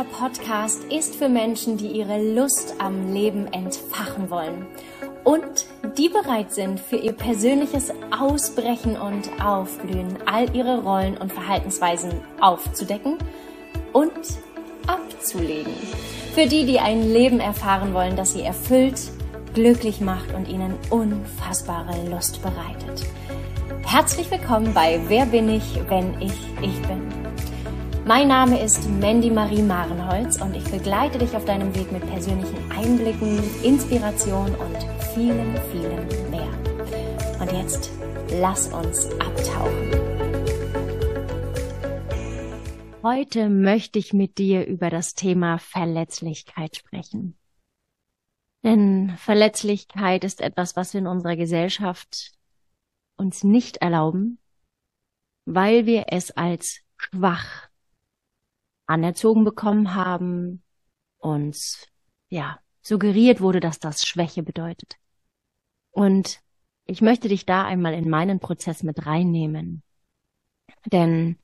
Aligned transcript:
Dieser 0.00 0.12
Podcast 0.12 0.84
ist 0.84 1.14
für 1.16 1.28
Menschen, 1.28 1.76
die 1.76 1.88
ihre 1.88 2.22
Lust 2.32 2.76
am 2.78 3.12
Leben 3.12 3.46
entfachen 3.52 4.30
wollen 4.30 4.66
und 5.24 5.66
die 5.98 6.08
bereit 6.08 6.52
sind, 6.52 6.80
für 6.80 6.96
ihr 6.96 7.12
persönliches 7.12 7.92
Ausbrechen 8.10 8.96
und 8.96 9.28
Aufblühen 9.44 10.16
all 10.24 10.56
ihre 10.56 10.82
Rollen 10.82 11.18
und 11.18 11.30
Verhaltensweisen 11.30 12.12
aufzudecken 12.40 13.18
und 13.92 14.12
abzulegen. 14.86 15.74
Für 16.34 16.46
die, 16.46 16.64
die 16.64 16.78
ein 16.78 17.12
Leben 17.12 17.40
erfahren 17.40 17.92
wollen, 17.92 18.16
das 18.16 18.32
sie 18.32 18.42
erfüllt, 18.42 18.98
glücklich 19.52 20.00
macht 20.00 20.32
und 20.32 20.48
ihnen 20.48 20.78
unfassbare 20.88 22.08
Lust 22.08 22.40
bereitet. 22.40 23.06
Herzlich 23.84 24.30
willkommen 24.30 24.72
bei 24.72 24.98
Wer 25.08 25.26
bin 25.26 25.50
ich, 25.50 25.78
wenn 25.90 26.18
ich 26.22 26.32
ich 26.62 26.80
bin. 26.88 27.19
Mein 28.06 28.28
Name 28.28 28.60
ist 28.60 28.88
Mandy 28.88 29.30
Marie 29.30 29.62
Marenholz 29.62 30.40
und 30.40 30.56
ich 30.56 30.64
begleite 30.64 31.18
dich 31.18 31.36
auf 31.36 31.44
deinem 31.44 31.74
Weg 31.76 31.92
mit 31.92 32.00
persönlichen 32.08 32.72
Einblicken, 32.72 33.38
Inspiration 33.62 34.54
und 34.54 34.76
vielen, 35.14 35.54
vielen 35.70 36.30
mehr. 36.30 36.48
Und 37.40 37.52
jetzt 37.52 37.90
lass 38.40 38.68
uns 38.72 39.10
abtauchen. 39.20 39.90
Heute 43.02 43.50
möchte 43.50 43.98
ich 43.98 44.12
mit 44.12 44.38
dir 44.38 44.66
über 44.66 44.88
das 44.88 45.14
Thema 45.14 45.58
Verletzlichkeit 45.58 46.76
sprechen. 46.76 47.36
Denn 48.64 49.14
Verletzlichkeit 49.18 50.24
ist 50.24 50.40
etwas, 50.40 50.74
was 50.74 50.94
wir 50.94 51.00
in 51.00 51.06
unserer 51.06 51.36
Gesellschaft 51.36 52.32
uns 53.16 53.44
nicht 53.44 53.78
erlauben, 53.78 54.38
weil 55.44 55.84
wir 55.84 56.06
es 56.08 56.30
als 56.30 56.80
schwach 56.96 57.69
anerzogen 58.90 59.44
bekommen 59.44 59.94
haben, 59.94 60.62
uns, 61.18 61.86
ja, 62.28 62.58
suggeriert 62.82 63.40
wurde, 63.40 63.60
dass 63.60 63.78
das 63.78 64.06
Schwäche 64.06 64.42
bedeutet. 64.42 64.96
Und 65.90 66.40
ich 66.86 67.00
möchte 67.00 67.28
dich 67.28 67.46
da 67.46 67.64
einmal 67.64 67.94
in 67.94 68.08
meinen 68.08 68.40
Prozess 68.40 68.82
mit 68.82 69.06
reinnehmen. 69.06 69.82
Denn 70.86 71.38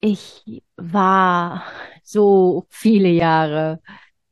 ich 0.00 0.62
war 0.76 1.64
so 2.04 2.66
viele 2.68 3.08
Jahre, 3.08 3.82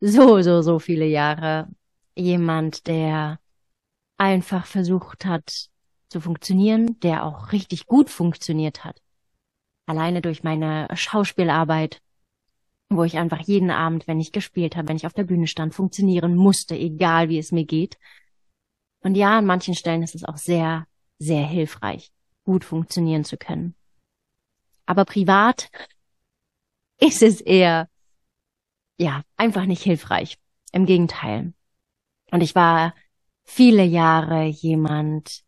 so, 0.00 0.40
so, 0.42 0.62
so 0.62 0.78
viele 0.78 1.06
Jahre 1.06 1.68
jemand, 2.14 2.86
der 2.86 3.40
einfach 4.16 4.66
versucht 4.66 5.24
hat, 5.24 5.70
zu 6.08 6.20
funktionieren, 6.20 7.00
der 7.00 7.24
auch 7.24 7.50
richtig 7.50 7.86
gut 7.86 8.10
funktioniert 8.10 8.84
hat. 8.84 9.03
Alleine 9.86 10.22
durch 10.22 10.42
meine 10.42 10.88
Schauspielarbeit, 10.94 12.00
wo 12.88 13.04
ich 13.04 13.18
einfach 13.18 13.40
jeden 13.40 13.70
Abend, 13.70 14.06
wenn 14.06 14.20
ich 14.20 14.32
gespielt 14.32 14.76
habe, 14.76 14.88
wenn 14.88 14.96
ich 14.96 15.06
auf 15.06 15.12
der 15.12 15.24
Bühne 15.24 15.46
stand, 15.46 15.74
funktionieren 15.74 16.36
musste, 16.36 16.76
egal 16.76 17.28
wie 17.28 17.38
es 17.38 17.52
mir 17.52 17.64
geht. 17.64 17.98
Und 19.00 19.16
ja, 19.16 19.38
an 19.38 19.46
manchen 19.46 19.74
Stellen 19.74 20.02
ist 20.02 20.14
es 20.14 20.24
auch 20.24 20.38
sehr, 20.38 20.86
sehr 21.18 21.46
hilfreich, 21.46 22.12
gut 22.44 22.64
funktionieren 22.64 23.24
zu 23.24 23.36
können. 23.36 23.74
Aber 24.86 25.04
privat 25.04 25.70
ist 27.00 27.22
es 27.22 27.40
eher, 27.40 27.88
ja, 28.98 29.22
einfach 29.36 29.66
nicht 29.66 29.82
hilfreich. 29.82 30.38
Im 30.72 30.86
Gegenteil. 30.86 31.52
Und 32.30 32.40
ich 32.40 32.54
war 32.54 32.94
viele 33.44 33.84
Jahre 33.84 34.44
jemand, 34.44 35.44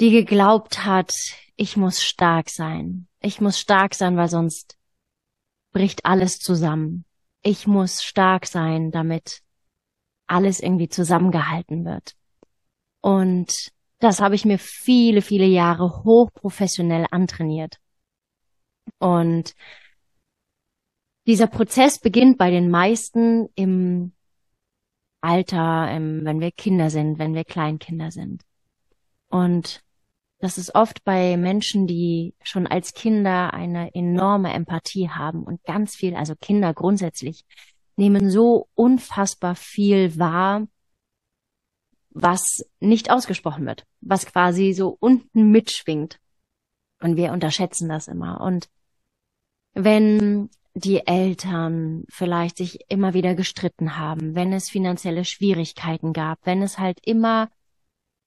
die 0.00 0.10
geglaubt 0.10 0.84
hat, 0.84 1.12
ich 1.56 1.76
muss 1.76 2.02
stark 2.02 2.50
sein. 2.50 3.08
Ich 3.20 3.40
muss 3.40 3.58
stark 3.58 3.94
sein, 3.94 4.16
weil 4.16 4.28
sonst 4.28 4.76
bricht 5.72 6.04
alles 6.04 6.38
zusammen. 6.38 7.04
Ich 7.42 7.66
muss 7.66 8.02
stark 8.02 8.46
sein, 8.46 8.90
damit 8.90 9.42
alles 10.26 10.60
irgendwie 10.60 10.88
zusammengehalten 10.88 11.84
wird. 11.84 12.14
Und 13.00 13.72
das 13.98 14.20
habe 14.20 14.34
ich 14.34 14.44
mir 14.44 14.58
viele, 14.58 15.22
viele 15.22 15.46
Jahre 15.46 16.04
hochprofessionell 16.04 17.06
antrainiert. 17.10 17.78
Und 18.98 19.54
dieser 21.26 21.46
Prozess 21.46 21.98
beginnt 21.98 22.38
bei 22.38 22.50
den 22.50 22.70
meisten 22.70 23.48
im 23.54 24.12
Alter, 25.20 25.90
im, 25.90 26.24
wenn 26.24 26.40
wir 26.40 26.52
Kinder 26.52 26.90
sind, 26.90 27.18
wenn 27.18 27.34
wir 27.34 27.44
Kleinkinder 27.44 28.10
sind. 28.10 28.42
Und 29.28 29.82
das 30.38 30.58
ist 30.58 30.74
oft 30.74 31.02
bei 31.04 31.36
Menschen, 31.36 31.86
die 31.86 32.34
schon 32.42 32.66
als 32.66 32.92
Kinder 32.92 33.54
eine 33.54 33.94
enorme 33.94 34.52
Empathie 34.52 35.08
haben 35.08 35.42
und 35.42 35.62
ganz 35.64 35.96
viel, 35.96 36.14
also 36.14 36.34
Kinder 36.36 36.74
grundsätzlich, 36.74 37.44
nehmen 37.96 38.30
so 38.30 38.68
unfassbar 38.74 39.54
viel 39.54 40.18
wahr, 40.18 40.66
was 42.10 42.64
nicht 42.80 43.10
ausgesprochen 43.10 43.66
wird, 43.66 43.86
was 44.00 44.26
quasi 44.26 44.72
so 44.72 44.96
unten 45.00 45.50
mitschwingt. 45.50 46.18
Und 47.00 47.16
wir 47.16 47.32
unterschätzen 47.32 47.88
das 47.88 48.08
immer. 48.08 48.40
Und 48.40 48.68
wenn 49.74 50.50
die 50.74 51.06
Eltern 51.06 52.04
vielleicht 52.08 52.58
sich 52.58 52.90
immer 52.90 53.14
wieder 53.14 53.34
gestritten 53.34 53.96
haben, 53.96 54.34
wenn 54.34 54.52
es 54.52 54.68
finanzielle 54.68 55.24
Schwierigkeiten 55.24 56.12
gab, 56.12 56.38
wenn 56.44 56.62
es 56.62 56.78
halt 56.78 56.98
immer 57.02 57.50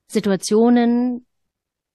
Situationen 0.07 1.27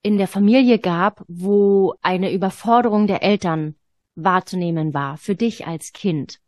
in 0.05 0.19
der 0.19 0.29
Familie 0.29 0.79
gab, 0.79 1.25
wo 1.29 1.95
eine 2.03 2.31
Überforderung 2.31 3.07
der 3.07 3.23
Eltern 3.23 3.75
wahrzunehmen 4.15 4.93
war, 4.93 5.17
für 5.17 5.35
dich 5.35 5.67
als 5.67 5.95
Kind. 5.95 6.41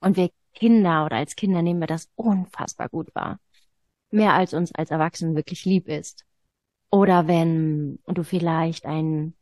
Und 0.00 0.16
wir 0.16 0.30
Kinder 0.54 1.04
oder 1.04 1.16
als 1.16 1.36
Kinder 1.36 1.60
nehmen 1.60 1.80
wir 1.80 1.86
das 1.86 2.10
unfassbar 2.14 2.88
gut 2.88 3.14
wahr. 3.14 3.38
Mehr 4.10 4.32
als 4.32 4.54
uns 4.54 4.74
als 4.74 4.90
Erwachsenen 4.90 5.36
wirklich 5.36 5.66
lieb 5.66 5.86
ist. 5.86 6.24
Oder 6.90 7.28
wenn 7.28 7.98
du 8.06 8.24
vielleicht 8.24 8.86
ein, 8.86 9.34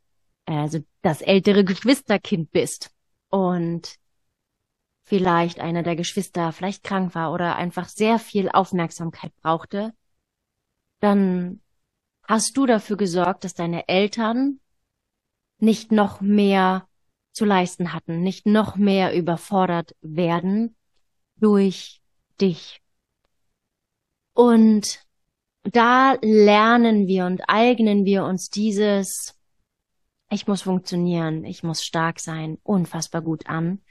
also 0.45 0.79
das 1.01 1.21
ältere 1.21 1.63
Geschwisterkind 1.63 2.51
bist 2.51 2.91
und 3.29 3.95
vielleicht 5.05 5.61
einer 5.61 5.83
der 5.83 5.95
Geschwister 5.95 6.51
vielleicht 6.51 6.83
krank 6.83 7.15
war 7.15 7.31
oder 7.31 7.55
einfach 7.55 7.87
sehr 7.87 8.19
viel 8.19 8.49
Aufmerksamkeit 8.49 9.33
brauchte, 9.37 9.93
dann 10.99 11.61
hast 12.31 12.55
du 12.55 12.65
dafür 12.65 12.95
gesorgt, 12.95 13.43
dass 13.43 13.55
deine 13.55 13.89
Eltern 13.89 14.61
nicht 15.59 15.91
noch 15.91 16.21
mehr 16.21 16.87
zu 17.33 17.43
leisten 17.43 17.91
hatten, 17.91 18.21
nicht 18.21 18.45
noch 18.45 18.77
mehr 18.77 19.13
überfordert 19.13 19.97
werden 19.99 20.77
durch 21.35 22.01
dich. 22.39 22.81
Und 24.31 25.05
da 25.63 26.15
lernen 26.21 27.05
wir 27.05 27.25
und 27.25 27.41
eignen 27.49 28.05
wir 28.05 28.23
uns 28.23 28.49
dieses, 28.49 29.37
ich 30.29 30.47
muss 30.47 30.61
funktionieren, 30.61 31.43
ich 31.43 31.63
muss 31.63 31.83
stark 31.83 32.21
sein, 32.21 32.59
unfassbar 32.63 33.21
gut 33.21 33.47
an 33.47 33.81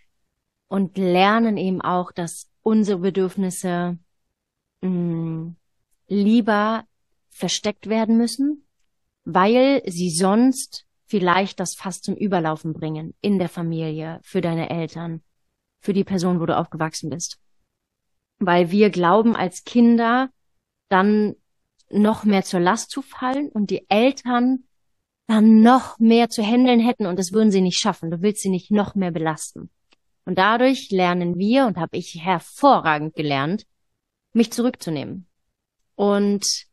und 0.69 0.97
lernen 0.97 1.59
eben 1.59 1.83
auch, 1.83 2.11
dass 2.11 2.51
unsere 2.63 3.01
Bedürfnisse 3.01 3.99
mh, 4.81 4.89
mm, 4.89 5.57
lieber 6.09 6.87
versteckt 7.41 7.89
werden 7.89 8.17
müssen, 8.17 8.67
weil 9.25 9.83
sie 9.87 10.11
sonst 10.11 10.87
vielleicht 11.07 11.59
das 11.59 11.75
Fass 11.75 12.01
zum 12.01 12.15
Überlaufen 12.15 12.73
bringen 12.73 13.15
in 13.21 13.39
der 13.39 13.49
Familie, 13.49 14.21
für 14.23 14.41
deine 14.41 14.71
Eltern, 14.71 15.23
für 15.81 15.93
die 15.93 16.05
Person, 16.05 16.39
wo 16.39 16.47
du 16.47 16.57
aufgewachsen 16.57 17.11
bist. 17.11 17.41
Weil 18.39 18.71
wir 18.71 18.91
glauben 18.91 19.35
als 19.35 19.65
Kinder 19.65 20.31
dann 20.89 21.35
noch 21.91 22.25
mehr 22.25 22.45
zur 22.45 22.61
Last 22.61 22.91
zu 22.91 23.03
fallen 23.03 23.49
und 23.49 23.71
die 23.71 23.91
Eltern 23.91 24.65
dann 25.27 25.61
noch 25.61 25.99
mehr 25.99 26.29
zu 26.29 26.43
handeln 26.43 26.81
hätten 26.81 27.07
und 27.07 27.19
das 27.19 27.33
würden 27.33 27.51
sie 27.51 27.61
nicht 27.61 27.79
schaffen. 27.79 28.11
Du 28.11 28.23
willst 28.23 28.43
sie 28.43 28.49
nicht 28.49 28.71
noch 28.71 28.95
mehr 28.95 29.11
belasten. 29.11 29.71
Und 30.25 30.39
dadurch 30.39 30.91
lernen 30.91 31.39
wir 31.39 31.67
und 31.67 31.77
habe 31.77 31.97
ich 31.97 32.23
hervorragend 32.23 33.15
gelernt, 33.15 33.65
mich 34.33 34.53
zurückzunehmen. 34.53 35.27
Und 35.97 36.70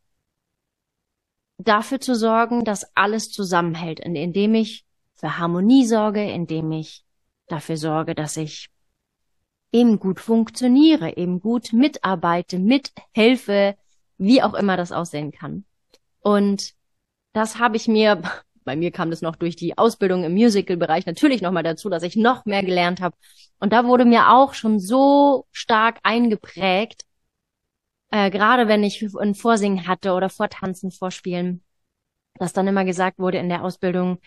dafür 1.57 1.99
zu 1.99 2.15
sorgen, 2.15 2.63
dass 2.63 2.95
alles 2.95 3.31
zusammenhält, 3.31 3.99
indem 3.99 4.55
ich 4.55 4.85
für 5.15 5.37
Harmonie 5.37 5.85
sorge, 5.85 6.23
indem 6.31 6.71
ich 6.71 7.03
dafür 7.47 7.77
sorge, 7.77 8.13
dass 8.15 8.37
ich 8.37 8.69
eben 9.71 9.99
gut 9.99 10.19
funktioniere, 10.19 11.17
eben 11.17 11.39
gut 11.39 11.73
mitarbeite, 11.73 12.59
mithelfe, 12.59 13.75
wie 14.17 14.41
auch 14.41 14.53
immer 14.53 14.77
das 14.77 14.91
aussehen 14.91 15.31
kann. 15.31 15.65
Und 16.19 16.73
das 17.33 17.59
habe 17.59 17.77
ich 17.77 17.87
mir, 17.87 18.21
bei 18.63 18.75
mir 18.75 18.91
kam 18.91 19.09
das 19.09 19.21
noch 19.21 19.35
durch 19.35 19.55
die 19.55 19.77
Ausbildung 19.77 20.23
im 20.23 20.33
Musical-Bereich 20.33 21.05
natürlich 21.05 21.41
nochmal 21.41 21.63
dazu, 21.63 21.89
dass 21.89 22.03
ich 22.03 22.15
noch 22.15 22.45
mehr 22.45 22.63
gelernt 22.63 23.01
habe. 23.01 23.15
Und 23.59 23.73
da 23.73 23.85
wurde 23.85 24.05
mir 24.05 24.31
auch 24.31 24.53
schon 24.53 24.79
so 24.79 25.47
stark 25.51 25.99
eingeprägt, 26.03 27.06
äh, 28.11 28.29
gerade 28.29 28.67
wenn 28.67 28.83
ich 28.83 29.03
ein 29.15 29.35
Vorsingen 29.35 29.87
hatte 29.87 30.13
oder 30.13 30.29
Vortanzen, 30.29 30.91
Vorspielen, 30.91 31.63
dass 32.35 32.53
dann 32.53 32.67
immer 32.67 32.85
gesagt 32.85 33.19
wurde 33.19 33.37
in 33.37 33.49
der 33.49 33.63
Ausbildung, 33.63 34.19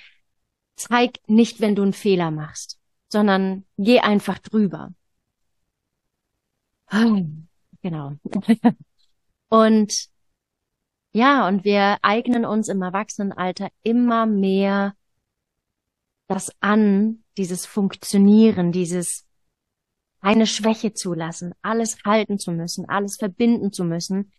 zeig 0.76 1.18
nicht, 1.26 1.60
wenn 1.60 1.74
du 1.76 1.82
einen 1.82 1.92
Fehler 1.92 2.30
machst. 2.30 2.78
sondern 3.12 3.64
geh 3.76 4.00
einfach 4.00 4.38
drüber. 4.38 4.92
Genau. 7.82 8.12
Und 9.48 10.10
ja, 11.12 11.48
und 11.48 11.64
wir 11.64 11.96
eignen 12.02 12.44
uns 12.44 12.68
im 12.68 12.82
Erwachsenenalter 12.82 13.70
immer 13.82 14.26
mehr 14.26 14.94
das 16.28 16.52
an, 16.60 17.24
dieses 17.38 17.66
Funktionieren, 17.66 18.70
dieses 18.70 19.26
eine 20.20 20.46
Schwäche 20.46 20.92
zulassen, 20.92 21.54
alles 21.62 21.98
halten 22.04 22.38
zu 22.38 22.52
müssen, 22.52 22.88
alles 22.88 23.16
verbinden 23.16 23.72
zu 23.72 23.84
müssen, 23.84 24.32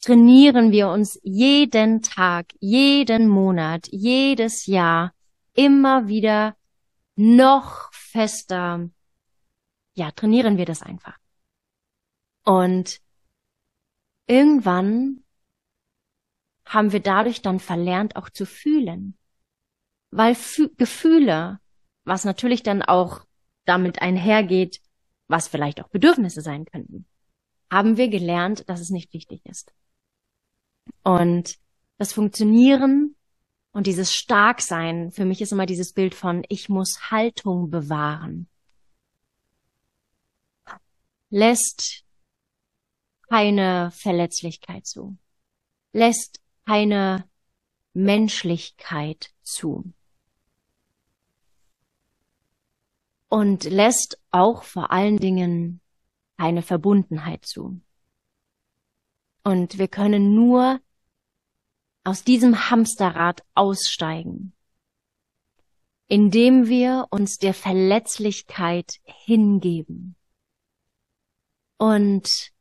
trainieren 0.00 0.72
wir 0.72 0.88
uns 0.88 1.18
jeden 1.22 2.02
Tag, 2.02 2.52
jeden 2.58 3.28
Monat, 3.28 3.88
jedes 3.90 4.66
Jahr 4.66 5.12
immer 5.54 6.08
wieder 6.08 6.56
noch 7.16 7.92
fester, 7.92 8.88
ja, 9.94 10.10
trainieren 10.10 10.58
wir 10.58 10.66
das 10.66 10.82
einfach. 10.82 11.16
Und 12.44 13.00
irgendwann 14.26 15.24
haben 16.66 16.92
wir 16.92 17.00
dadurch 17.00 17.42
dann 17.42 17.60
verlernt, 17.60 18.16
auch 18.16 18.30
zu 18.30 18.46
fühlen. 18.46 19.16
Weil 20.10 20.34
Fü 20.34 20.68
Gefühle, 20.76 21.60
was 22.04 22.24
natürlich 22.24 22.62
dann 22.62 22.82
auch 22.82 23.24
damit 23.64 24.02
einhergeht, 24.02 24.80
was 25.28 25.48
vielleicht 25.48 25.80
auch 25.82 25.88
Bedürfnisse 25.88 26.40
sein 26.40 26.64
könnten, 26.64 27.06
haben 27.70 27.96
wir 27.96 28.08
gelernt, 28.08 28.68
dass 28.68 28.80
es 28.80 28.90
nicht 28.90 29.12
wichtig 29.12 29.44
ist. 29.46 29.72
Und 31.02 31.58
das 31.98 32.12
Funktionieren 32.12 33.16
und 33.72 33.86
dieses 33.86 34.14
Starksein, 34.14 35.10
für 35.10 35.24
mich 35.24 35.40
ist 35.40 35.52
immer 35.52 35.66
dieses 35.66 35.92
Bild 35.92 36.14
von, 36.14 36.44
ich 36.48 36.68
muss 36.68 37.10
Haltung 37.10 37.70
bewahren, 37.70 38.48
lässt 41.30 42.04
keine 43.28 43.90
Verletzlichkeit 43.90 44.86
zu, 44.86 45.16
lässt 45.92 46.40
keine 46.66 47.28
Menschlichkeit 47.94 49.32
zu. 49.42 49.92
Und 53.34 53.64
lässt 53.64 54.22
auch 54.30 54.62
vor 54.62 54.92
allen 54.92 55.16
Dingen 55.16 55.80
eine 56.36 56.62
Verbundenheit 56.62 57.44
zu. 57.44 57.80
Und 59.42 59.76
wir 59.76 59.88
können 59.88 60.36
nur 60.36 60.78
aus 62.04 62.22
diesem 62.22 62.70
Hamsterrad 62.70 63.42
aussteigen, 63.56 64.52
indem 66.06 66.68
wir 66.68 67.08
uns 67.10 67.38
der 67.38 67.54
Verletzlichkeit 67.54 69.00
hingeben. 69.02 70.14
Und 71.76 72.52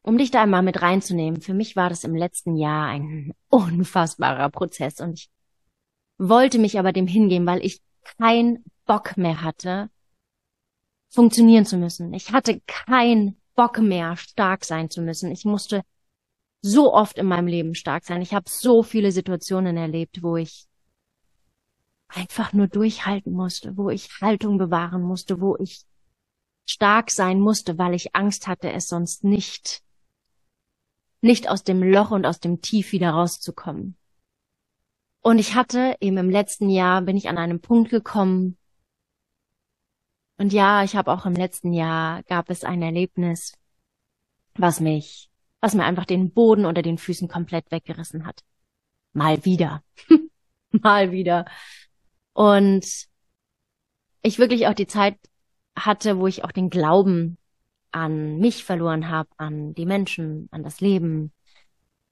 um 0.00 0.16
dich 0.16 0.30
da 0.30 0.44
einmal 0.44 0.62
mit 0.62 0.80
reinzunehmen, 0.80 1.42
für 1.42 1.52
mich 1.52 1.76
war 1.76 1.90
das 1.90 2.04
im 2.04 2.14
letzten 2.14 2.56
Jahr 2.56 2.86
ein 2.86 3.34
unfassbarer 3.50 4.48
Prozess 4.48 4.98
und 4.98 5.12
ich 5.12 5.30
wollte 6.16 6.58
mich 6.58 6.78
aber 6.78 6.94
dem 6.94 7.06
hingeben, 7.06 7.44
weil 7.44 7.62
ich 7.62 7.82
keinen 8.16 8.64
Bock 8.84 9.16
mehr 9.16 9.42
hatte, 9.42 9.90
funktionieren 11.08 11.66
zu 11.66 11.76
müssen. 11.76 12.12
Ich 12.14 12.32
hatte 12.32 12.60
keinen 12.66 13.40
Bock 13.54 13.78
mehr, 13.78 14.16
stark 14.16 14.64
sein 14.64 14.90
zu 14.90 15.02
müssen. 15.02 15.30
Ich 15.30 15.44
musste 15.44 15.82
so 16.60 16.92
oft 16.92 17.18
in 17.18 17.26
meinem 17.26 17.46
Leben 17.46 17.74
stark 17.74 18.04
sein. 18.04 18.22
Ich 18.22 18.34
habe 18.34 18.48
so 18.48 18.82
viele 18.82 19.12
Situationen 19.12 19.76
erlebt, 19.76 20.22
wo 20.22 20.36
ich 20.36 20.66
einfach 22.08 22.52
nur 22.52 22.68
durchhalten 22.68 23.32
musste, 23.32 23.76
wo 23.76 23.90
ich 23.90 24.08
Haltung 24.20 24.58
bewahren 24.58 25.02
musste, 25.02 25.40
wo 25.40 25.56
ich 25.56 25.84
stark 26.66 27.10
sein 27.10 27.40
musste, 27.40 27.78
weil 27.78 27.94
ich 27.94 28.14
Angst 28.14 28.46
hatte, 28.46 28.72
es 28.72 28.88
sonst 28.88 29.24
nicht 29.24 29.82
nicht 31.22 31.48
aus 31.48 31.62
dem 31.62 31.82
Loch 31.82 32.10
und 32.10 32.26
aus 32.26 32.40
dem 32.40 32.60
Tief 32.60 32.92
wieder 32.92 33.10
rauszukommen. 33.10 33.96
Und 35.20 35.38
ich 35.38 35.54
hatte 35.54 35.96
eben 36.00 36.16
im 36.16 36.30
letzten 36.30 36.68
Jahr 36.68 37.00
bin 37.00 37.16
ich 37.16 37.28
an 37.28 37.38
einem 37.38 37.60
Punkt 37.60 37.90
gekommen. 37.90 38.58
Und 40.42 40.52
ja, 40.52 40.82
ich 40.82 40.96
habe 40.96 41.12
auch 41.12 41.24
im 41.24 41.34
letzten 41.34 41.72
Jahr 41.72 42.24
gab 42.24 42.50
es 42.50 42.64
ein 42.64 42.82
Erlebnis, 42.82 43.52
was 44.56 44.80
mich, 44.80 45.30
was 45.60 45.74
mir 45.74 45.84
einfach 45.84 46.04
den 46.04 46.32
Boden 46.32 46.64
unter 46.64 46.82
den 46.82 46.98
Füßen 46.98 47.28
komplett 47.28 47.70
weggerissen 47.70 48.26
hat. 48.26 48.40
Mal 49.12 49.44
wieder. 49.44 49.84
Mal 50.72 51.12
wieder. 51.12 51.44
Und 52.32 52.84
ich 54.22 54.40
wirklich 54.40 54.66
auch 54.66 54.74
die 54.74 54.88
Zeit 54.88 55.16
hatte, 55.78 56.18
wo 56.18 56.26
ich 56.26 56.42
auch 56.42 56.50
den 56.50 56.70
Glauben 56.70 57.38
an 57.92 58.38
mich 58.38 58.64
verloren 58.64 59.10
habe, 59.10 59.28
an 59.36 59.74
die 59.74 59.86
Menschen, 59.86 60.48
an 60.50 60.64
das 60.64 60.80
Leben, 60.80 61.32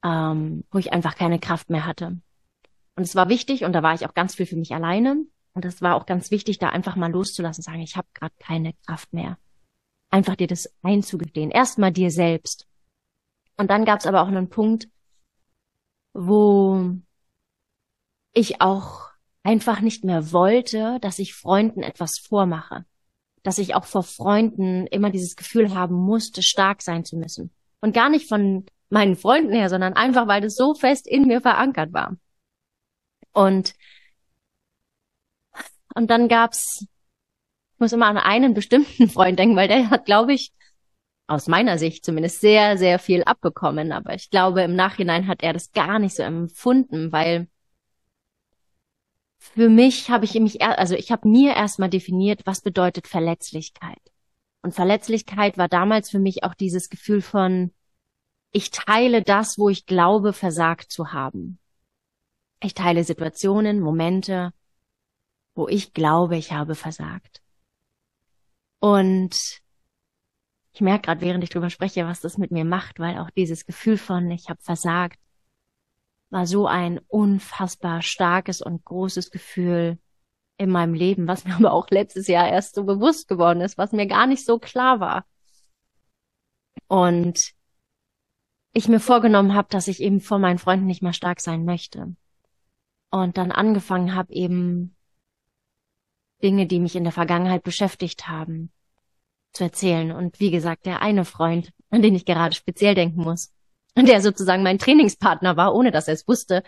ähm, 0.05 0.63
wo 0.71 0.79
ich 0.79 0.93
einfach 0.93 1.17
keine 1.17 1.41
Kraft 1.41 1.69
mehr 1.69 1.85
hatte. 1.85 2.21
Und 2.95 3.03
es 3.03 3.17
war 3.17 3.29
wichtig 3.29 3.65
und 3.65 3.73
da 3.73 3.83
war 3.83 3.95
ich 3.95 4.07
auch 4.07 4.15
ganz 4.15 4.37
viel 4.37 4.47
für 4.47 4.55
mich 4.55 4.73
alleine. 4.73 5.17
Und 5.61 5.67
es 5.67 5.83
war 5.83 5.95
auch 5.95 6.07
ganz 6.07 6.31
wichtig, 6.31 6.59
da 6.59 6.71
einfach 6.71 6.97
mal 6.97 7.11
loszulassen, 7.11 7.63
sagen, 7.63 7.81
ich 7.81 7.97
habe 7.97 8.09
gerade 8.15 8.35
keine 8.39 8.73
Kraft 8.87 9.13
mehr. 9.13 9.39
Einfach 10.11 10.37
dir 10.37 10.47
das 10.47 10.73
einzugestehen. 10.83 11.51
Erstmal 11.51 11.93
dir 11.93 12.11
selbst. 12.11 12.67
Und 13.57 13.71
dann 13.71 13.85
gab 13.85 14.01
es 14.01 14.07
aber 14.07 14.23
auch 14.23 14.29
einen 14.29 14.49
Punkt, 14.49 14.89
wo 16.13 16.93
ich 18.33 18.61
auch 18.61 19.11
einfach 19.43 19.81
nicht 19.81 20.05
mehr 20.05 20.33
wollte, 20.33 20.99
dass 21.01 21.19
ich 21.19 21.35
Freunden 21.35 21.83
etwas 21.83 22.19
vormache 22.19 22.85
dass 23.43 23.59
ich 23.59 23.75
auch 23.75 23.85
vor 23.85 24.03
Freunden 24.03 24.87
immer 24.87 25.11
dieses 25.11 25.37
Gefühl 25.37 25.75
haben 25.75 25.95
musste, 25.95 26.43
stark 26.43 26.83
sein 26.83 27.05
zu 27.05 27.17
müssen. 27.17 27.51
Und 27.81 27.95
gar 27.95 28.11
nicht 28.11 28.29
von 28.29 28.67
meinen 28.91 29.17
Freunden 29.17 29.53
her, 29.53 29.69
sondern 29.69 29.95
einfach, 29.95 30.27
weil 30.27 30.41
das 30.41 30.57
so 30.57 30.75
fest 30.75 31.07
in 31.07 31.27
mir 31.27 31.41
verankert 31.41 31.93
war. 31.93 32.17
Und, 33.33 33.75
und 35.95 36.11
dann 36.11 36.29
gab's, 36.29 36.87
ich 37.73 37.81
muss 37.81 37.93
immer 37.93 38.07
an 38.07 38.19
einen 38.19 38.55
bestimmten 38.55 39.09
Freund 39.11 39.39
denken, 39.39 39.57
weil 39.57 39.69
der 39.69 39.91
hat, 39.91 40.07
glaube 40.07 40.33
ich, 40.33 40.53
aus 41.27 41.47
meiner 41.47 41.79
Sicht 41.79 42.05
zumindest 42.05 42.41
sehr, 42.41 42.77
sehr 42.77 42.99
viel 42.99 43.23
abbekommen. 43.23 43.93
Aber 43.93 44.15
ich 44.15 44.31
glaube, 44.31 44.63
im 44.63 44.75
Nachhinein 44.75 45.29
hat 45.29 45.43
er 45.43 45.53
das 45.53 45.71
gar 45.73 45.99
nicht 45.99 46.17
so 46.17 46.23
empfunden, 46.23 47.13
weil 47.13 47.49
für 49.39 49.69
mich 49.69 50.11
habe 50.11 50.25
ich 50.25 50.35
mich, 50.35 50.61
also 50.61 50.95
ich 50.95 51.11
habe 51.13 51.29
mir 51.29 51.55
erstmal 51.55 51.89
definiert, 51.89 52.43
was 52.47 52.61
bedeutet 52.61 53.07
Verletzlichkeit. 53.07 54.01
Und 54.63 54.75
Verletzlichkeit 54.75 55.57
war 55.57 55.69
damals 55.69 56.11
für 56.11 56.19
mich 56.19 56.45
auch 56.45 56.55
dieses 56.55 56.91
Gefühl 56.91 57.23
von, 57.23 57.73
ich 58.53 58.71
teile 58.71 59.23
das, 59.23 59.57
wo 59.57 59.69
ich 59.69 59.87
glaube, 59.87 60.33
versagt 60.33 60.93
zu 60.93 61.13
haben. 61.13 61.59
Ich 62.63 62.75
teile 62.75 63.05
Situationen, 63.05 63.81
Momente, 63.81 64.53
wo 65.61 65.69
ich 65.69 65.93
glaube, 65.93 66.39
ich 66.39 66.53
habe 66.53 66.75
versagt. 66.75 67.43
Und 68.79 69.61
ich 70.73 70.81
merke 70.81 71.03
gerade, 71.03 71.21
während 71.21 71.45
ich 71.45 71.51
drüber 71.51 71.69
spreche, 71.69 72.07
was 72.07 72.21
das 72.21 72.39
mit 72.39 72.51
mir 72.51 72.65
macht, 72.65 72.99
weil 72.99 73.19
auch 73.19 73.29
dieses 73.29 73.67
Gefühl 73.67 73.99
von, 73.99 74.31
ich 74.31 74.49
habe 74.49 74.63
versagt, 74.63 75.19
war 76.31 76.47
so 76.47 76.67
ein 76.67 76.99
unfassbar 77.09 78.01
starkes 78.01 78.63
und 78.63 78.83
großes 78.87 79.31
Gefühl 79.31 79.99
in 80.57 80.71
meinem 80.71 80.95
Leben, 80.95 81.29
was 81.29 81.45
mir 81.45 81.55
aber 81.57 81.75
auch 81.75 81.91
letztes 81.91 82.27
Jahr 82.27 82.49
erst 82.49 82.75
so 82.75 82.85
bewusst 82.85 83.29
geworden 83.29 83.61
ist, 83.61 83.77
was 83.77 83.93
mir 83.93 84.07
gar 84.07 84.27
nicht 84.27 84.47
so 84.47 84.59
klar 84.59 84.99
war. 84.99 85.27
Und 86.87 87.53
ich 88.73 88.89
mir 88.89 89.01
vorgenommen 89.01 89.55
habe, 89.55 89.69
dass 89.69 89.89
ich 89.89 90.01
eben 90.01 90.23
vor 90.23 90.39
meinen 90.39 90.59
Freunden 90.59 90.87
nicht 90.87 91.03
mehr 91.03 91.13
stark 91.13 91.41
sein 91.41 91.67
möchte. 91.67 92.17
Und 93.11 93.37
dann 93.37 93.53
angefangen 93.53 94.15
habe, 94.15 94.33
eben 94.33 94.97
Dinge, 96.43 96.67
die 96.67 96.81
mich 96.81 96.97
in 96.97 97.05
der 97.05 97.13
Vergangenheit 97.13 97.63
beschäftigt 97.63 98.29
haben, 98.29 98.71
zu 99.53 99.65
erzählen. 99.65 100.13
Und 100.13 100.41
wie 100.41 100.51
gesagt, 100.51 100.87
der 100.87 101.03
eine 101.03 101.25
Freund, 101.25 101.71
an 101.91 102.03
den 102.03 102.15
ich 102.15 102.25
gerade 102.25 102.55
speziell 102.55 102.95
denken 102.95 103.23
muss, 103.23 103.53
der 103.97 104.21
sozusagen 104.21 104.63
mein 104.63 104.79
Trainingspartner 104.79 105.57
war, 105.57 105.75
ohne 105.75 105.91
dass 105.91 106.09
er 106.09 106.15
es 106.15 106.29
wusste. 106.29 106.63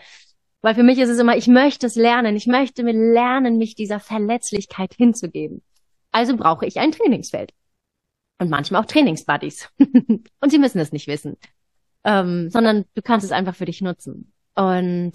Weil 0.61 0.75
für 0.75 0.83
mich 0.83 0.99
ist 0.99 1.09
es 1.09 1.19
immer, 1.19 1.35
ich 1.35 1.47
möchte 1.47 1.87
es 1.87 1.95
lernen, 1.95 2.35
ich 2.35 2.47
möchte 2.47 2.83
mir 2.83 2.93
lernen, 2.93 3.57
mich 3.57 3.75
dieser 3.75 3.99
Verletzlichkeit 3.99 4.93
hinzugeben. 4.93 5.61
Also 6.11 6.37
brauche 6.37 6.65
ich 6.65 6.79
ein 6.79 6.91
Trainingsfeld. 6.91 7.53
Und 8.39 8.49
manchmal 8.49 8.81
auch 8.81 8.85
Trainingsbuddies. 8.85 9.69
und 9.77 10.49
sie 10.49 10.59
müssen 10.59 10.79
es 10.79 10.91
nicht 10.91 11.07
wissen. 11.07 11.37
Ähm, 12.03 12.49
sondern 12.49 12.85
du 12.93 13.01
kannst 13.01 13.25
es 13.25 13.31
einfach 13.31 13.55
für 13.55 13.65
dich 13.65 13.81
nutzen. 13.81 14.33
Und 14.55 15.13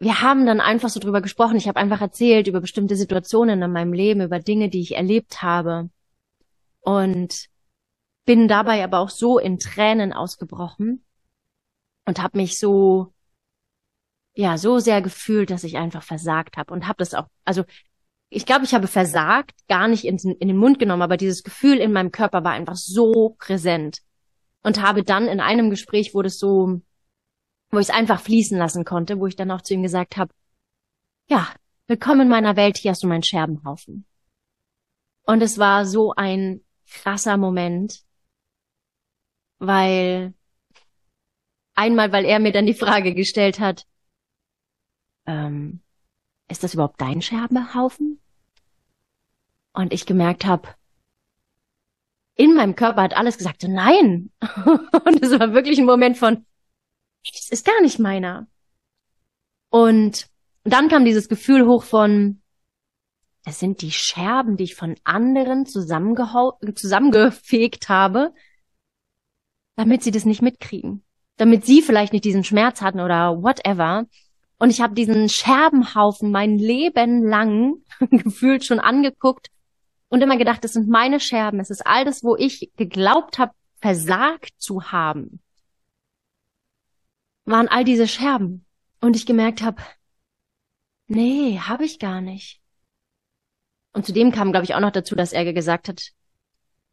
wir 0.00 0.22
haben 0.22 0.46
dann 0.46 0.60
einfach 0.60 0.88
so 0.88 0.98
drüber 0.98 1.20
gesprochen. 1.20 1.56
Ich 1.56 1.68
habe 1.68 1.78
einfach 1.78 2.00
erzählt 2.00 2.48
über 2.48 2.60
bestimmte 2.60 2.96
Situationen 2.96 3.62
in 3.62 3.72
meinem 3.72 3.92
Leben, 3.92 4.22
über 4.22 4.40
Dinge, 4.40 4.68
die 4.68 4.80
ich 4.80 4.96
erlebt 4.96 5.42
habe. 5.42 5.90
Und 6.80 7.46
bin 8.24 8.48
dabei 8.48 8.82
aber 8.82 8.98
auch 8.98 9.10
so 9.10 9.38
in 9.38 9.58
Tränen 9.58 10.12
ausgebrochen 10.12 11.04
und 12.06 12.22
habe 12.22 12.38
mich 12.38 12.58
so 12.58 13.12
ja 14.34 14.56
so 14.56 14.78
sehr 14.78 15.02
gefühlt, 15.02 15.50
dass 15.50 15.64
ich 15.64 15.76
einfach 15.76 16.02
versagt 16.02 16.56
habe 16.56 16.72
und 16.72 16.86
habe 16.86 16.98
das 16.98 17.14
auch 17.14 17.26
also 17.44 17.64
ich 18.30 18.46
glaube, 18.46 18.64
ich 18.64 18.74
habe 18.74 18.86
versagt, 18.86 19.66
gar 19.68 19.88
nicht 19.88 20.04
in, 20.04 20.16
in 20.16 20.48
den 20.48 20.56
Mund 20.56 20.78
genommen, 20.78 21.02
aber 21.02 21.16
dieses 21.16 21.42
Gefühl 21.42 21.78
in 21.78 21.92
meinem 21.92 22.12
Körper 22.12 22.44
war 22.44 22.52
einfach 22.52 22.76
so 22.76 23.34
präsent. 23.38 23.98
Und 24.62 24.80
habe 24.80 25.02
dann 25.02 25.26
in 25.26 25.40
einem 25.40 25.68
Gespräch, 25.70 26.14
wo 26.14 26.22
das 26.22 26.38
so, 26.38 26.80
wo 27.70 27.78
ich 27.78 27.88
es 27.88 27.94
einfach 27.94 28.20
fließen 28.20 28.58
lassen 28.58 28.84
konnte, 28.84 29.20
wo 29.20 29.26
ich 29.26 29.36
dann 29.36 29.50
auch 29.50 29.62
zu 29.62 29.74
ihm 29.74 29.82
gesagt 29.82 30.16
habe, 30.16 30.32
ja, 31.28 31.48
willkommen 31.86 32.22
in 32.22 32.28
meiner 32.28 32.56
Welt, 32.56 32.76
hier 32.76 32.90
hast 32.90 33.02
du 33.02 33.06
meinen 33.06 33.22
Scherbenhaufen. 33.22 34.04
Und 35.22 35.42
es 35.42 35.58
war 35.58 35.86
so 35.86 36.12
ein 36.14 36.62
krasser 36.90 37.36
Moment, 37.36 38.02
weil 39.58 40.34
einmal, 41.74 42.10
weil 42.12 42.24
er 42.24 42.40
mir 42.40 42.52
dann 42.52 42.66
die 42.66 42.74
Frage 42.74 43.14
gestellt 43.14 43.60
hat, 43.60 43.86
ähm, 45.26 45.80
ist 46.48 46.64
das 46.64 46.74
überhaupt 46.74 47.00
dein 47.00 47.22
Scherbenhaufen? 47.22 48.20
Und 49.72 49.92
ich 49.92 50.04
gemerkt 50.04 50.44
habe, 50.44 50.68
in 52.34 52.54
meinem 52.54 52.74
Körper 52.74 53.02
hat 53.02 53.16
alles 53.16 53.38
gesagt, 53.38 53.60
so 53.60 53.68
nein. 53.68 54.32
Und 55.04 55.22
es 55.22 55.38
war 55.38 55.52
wirklich 55.52 55.78
ein 55.78 55.84
Moment 55.84 56.18
von, 56.18 56.44
das 57.24 57.50
ist 57.50 57.66
gar 57.66 57.80
nicht 57.82 57.98
meiner. 57.98 58.46
Und 59.70 60.28
dann 60.64 60.88
kam 60.88 61.04
dieses 61.04 61.28
Gefühl 61.28 61.66
hoch 61.66 61.82
von, 61.84 62.42
es 63.44 63.58
sind 63.58 63.82
die 63.82 63.92
Scherben, 63.92 64.56
die 64.56 64.64
ich 64.64 64.74
von 64.74 64.96
anderen 65.04 65.66
zusammengefegt 65.66 67.88
habe, 67.88 68.34
damit 69.76 70.02
sie 70.02 70.10
das 70.10 70.26
nicht 70.26 70.42
mitkriegen. 70.42 71.04
Damit 71.36 71.64
sie 71.64 71.80
vielleicht 71.80 72.12
nicht 72.12 72.24
diesen 72.24 72.44
Schmerz 72.44 72.82
hatten 72.82 73.00
oder 73.00 73.42
whatever. 73.42 74.06
Und 74.58 74.68
ich 74.68 74.82
habe 74.82 74.92
diesen 74.94 75.30
Scherbenhaufen 75.30 76.30
mein 76.30 76.58
Leben 76.58 77.26
lang 77.26 77.76
gefühlt 78.10 78.62
schon 78.64 78.78
angeguckt 78.78 79.48
und 80.10 80.22
immer 80.22 80.36
gedacht, 80.36 80.62
das 80.64 80.74
sind 80.74 80.88
meine 80.88 81.18
Scherben. 81.18 81.60
Es 81.60 81.70
ist 81.70 81.86
all 81.86 82.04
das, 82.04 82.22
wo 82.22 82.36
ich 82.36 82.70
geglaubt 82.76 83.38
habe, 83.38 83.52
versagt 83.80 84.52
zu 84.58 84.92
haben. 84.92 85.40
Waren 87.50 87.66
all 87.66 87.84
diese 87.84 88.06
Scherben. 88.06 88.64
Und 89.00 89.16
ich 89.16 89.26
gemerkt 89.26 89.62
habe, 89.62 89.82
nee, 91.08 91.58
habe 91.58 91.84
ich 91.84 91.98
gar 91.98 92.20
nicht. 92.20 92.60
Und 93.92 94.06
zudem 94.06 94.30
kam, 94.30 94.52
glaube 94.52 94.64
ich, 94.64 94.74
auch 94.74 94.80
noch 94.80 94.92
dazu, 94.92 95.16
dass 95.16 95.32
er 95.32 95.52
gesagt 95.52 95.88
hat, 95.88 96.12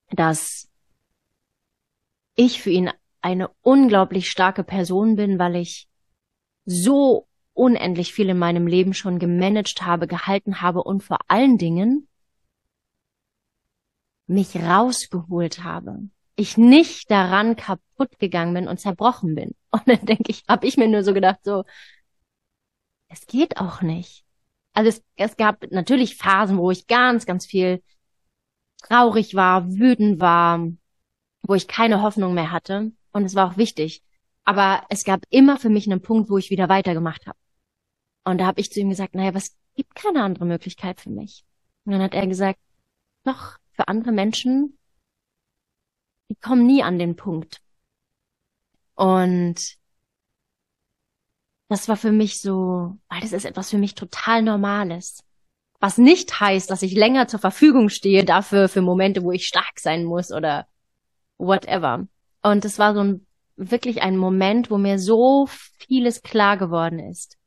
dass 0.10 0.68
ich 2.36 2.62
für 2.62 2.72
ihn 2.72 2.90
eine 3.22 3.50
unglaublich 3.62 4.32
starke 4.32 4.64
Person 4.64 5.16
bin, 5.16 5.38
weil 5.38 5.58
ich 5.58 5.88
so 6.66 7.28
unendlich 7.54 8.14
viel 8.14 8.30
in 8.30 8.40
meinem 8.40 8.66
Leben 8.66 8.96
schon 8.96 9.20
gemanagt 9.20 9.84
habe, 9.84 10.08
gehalten 10.08 10.62
habe 10.62 10.84
und 10.84 11.04
vor 11.04 11.20
allen 11.28 11.60
Dingen 11.60 12.08
mich 14.26 14.56
rausgeholt 14.56 15.64
habe. 15.64 16.10
Ich 16.38 16.58
nicht 16.58 17.12
daran 17.12 17.56
kaputt 17.56 18.20
gegangen 18.20 18.54
bin 18.54 18.68
und 18.68 18.80
zerbrochen 18.80 19.36
bin. 19.36 19.56
Und 19.72 19.88
dann 19.88 20.06
denke 20.06 20.32
ich, 20.32 20.44
habe 20.48 20.66
ich 20.66 20.78
mir 20.78 20.88
nur 20.88 21.04
so 21.04 21.14
gedacht, 21.14 21.40
so, 21.44 21.64
es 23.10 23.26
geht 23.28 23.58
auch 23.58 23.82
nicht. 23.82 24.24
Also 24.74 24.90
es, 24.90 25.04
es 25.16 25.36
gab 25.38 25.70
natürlich 25.72 26.16
Phasen, 26.16 26.58
wo 26.58 26.72
ich 26.72 26.88
ganz, 26.88 27.26
ganz 27.26 27.46
viel 27.46 27.84
traurig 28.84 29.36
war, 29.36 29.68
wütend 29.68 30.20
war, 30.20 30.68
wo 31.42 31.56
ich 31.56 31.68
keine 31.68 32.02
Hoffnung 32.02 32.34
mehr 32.34 32.52
hatte. 32.52 32.92
Und 33.12 33.26
es 33.26 33.36
war 33.36 33.52
auch 33.52 33.58
wichtig. 33.58 34.04
Aber 34.44 34.84
es 34.90 35.04
gab 35.04 35.22
immer 35.30 35.58
für 35.58 35.70
mich 35.70 35.88
einen 35.88 36.02
Punkt, 36.02 36.30
wo 36.30 36.38
ich 36.38 36.50
wieder 36.50 36.70
weitergemacht 36.70 37.26
habe. 37.28 37.38
Und 38.24 38.40
da 38.40 38.46
habe 38.46 38.62
ich 38.62 38.72
zu 38.72 38.80
ihm 38.80 38.90
gesagt, 38.90 39.16
naja, 39.16 39.34
was 39.34 39.56
gibt 39.76 39.96
keine 39.96 40.24
andere 40.24 40.46
Möglichkeit 40.46 41.02
für 41.02 41.10
mich? 41.10 41.44
Und 41.86 41.94
dann 41.94 42.02
hat 42.02 42.14
er 42.14 42.28
gesagt, 42.28 42.60
doch, 43.24 43.58
für 43.72 43.88
andere 43.88 44.12
Menschen, 44.12 44.77
die 46.30 46.36
kommen 46.36 46.66
nie 46.66 46.84
an 46.84 47.00
den 47.00 47.16
Punkt. 47.16 47.62
Und 48.96 49.78
das 51.70 51.88
war 51.88 51.98
für 51.98 52.12
mich 52.12 52.42
so, 52.42 52.98
weil 53.10 53.22
das 53.22 53.34
ist 53.34 53.46
etwas 53.46 53.70
für 53.70 53.78
mich 53.78 53.96
total 53.96 54.42
Normales. 54.42 55.24
Was 55.80 55.98
nicht 55.98 56.40
heißt, 56.40 56.70
dass 56.70 56.82
ich 56.82 56.94
länger 56.94 57.28
zur 57.28 57.40
Verfügung 57.40 57.90
stehe 57.90 58.26
dafür 58.26 58.68
für 58.70 58.82
Momente, 58.82 59.24
wo 59.24 59.32
ich 59.32 59.46
stark 59.46 59.80
sein 59.80 60.06
muss 60.06 60.32
oder 60.32 60.68
whatever. 61.38 62.08
Und 62.42 62.66
es 62.66 62.80
war 62.80 62.94
so 62.94 63.02
ein, 63.02 63.28
wirklich 63.56 64.02
ein 64.02 64.18
Moment, 64.18 64.72
wo 64.72 64.78
mir 64.78 64.98
so 64.98 65.48
vieles 65.78 66.22
klar 66.24 66.58
geworden 66.58 67.00
ist 67.00 67.38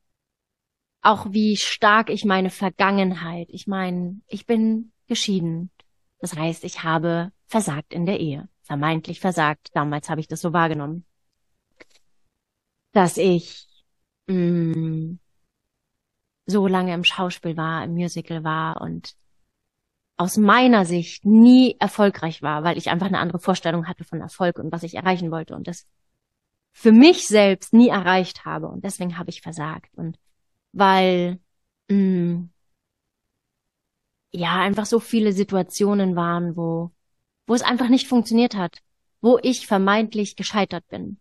auch 1.02 1.26
wie 1.30 1.56
stark 1.56 2.10
ich 2.10 2.24
meine 2.24 2.50
Vergangenheit, 2.50 3.48
ich 3.50 3.66
meine, 3.66 4.20
ich 4.26 4.46
bin 4.46 4.92
geschieden. 5.06 5.70
Das 6.18 6.36
heißt, 6.36 6.64
ich 6.64 6.82
habe 6.82 7.32
versagt 7.46 7.94
in 7.94 8.06
der 8.06 8.20
Ehe, 8.20 8.48
vermeintlich 8.70 9.18
versagt. 9.18 9.70
Damals 9.74 10.08
habe 10.08 10.20
ich 10.20 10.28
das 10.28 10.40
so 10.40 10.52
wahrgenommen, 10.52 11.04
dass 12.92 13.16
ich 13.16 13.66
mh, 14.28 14.76
mm, 14.76 15.18
so 16.46 16.68
lange 16.68 16.94
im 16.94 17.02
Schauspiel 17.02 17.56
war, 17.56 17.82
im 17.82 17.94
Musical 17.94 18.44
war 18.44 18.80
und 18.80 19.16
aus 20.16 20.36
meiner 20.36 20.84
Sicht 20.84 21.24
nie 21.24 21.74
erfolgreich 21.80 22.42
war, 22.42 22.62
weil 22.62 22.78
ich 22.78 22.90
einfach 22.90 23.08
eine 23.08 23.18
andere 23.18 23.40
Vorstellung 23.40 23.88
hatte 23.88 24.04
von 24.04 24.20
Erfolg 24.20 24.60
und 24.60 24.70
was 24.70 24.84
ich 24.84 24.94
erreichen 24.94 25.32
wollte 25.32 25.56
und 25.56 25.66
das 25.66 25.84
für 26.72 26.92
mich 26.92 27.26
selbst 27.26 27.72
nie 27.72 27.88
erreicht 27.88 28.44
habe 28.44 28.68
und 28.68 28.84
deswegen 28.84 29.18
habe 29.18 29.30
ich 29.30 29.42
versagt 29.42 29.90
und 29.96 30.16
weil 30.70 31.40
mh, 31.88 31.96
mm, 31.96 32.52
ja 34.30 34.60
einfach 34.60 34.86
so 34.86 35.00
viele 35.00 35.32
Situationen 35.32 36.14
waren, 36.14 36.56
wo 36.56 36.92
wo 37.50 37.54
es 37.54 37.62
einfach 37.62 37.88
nicht 37.88 38.06
funktioniert 38.06 38.54
hat, 38.54 38.78
wo 39.20 39.36
ich 39.42 39.66
vermeintlich 39.66 40.36
gescheitert 40.36 40.86
bin. 40.86 41.18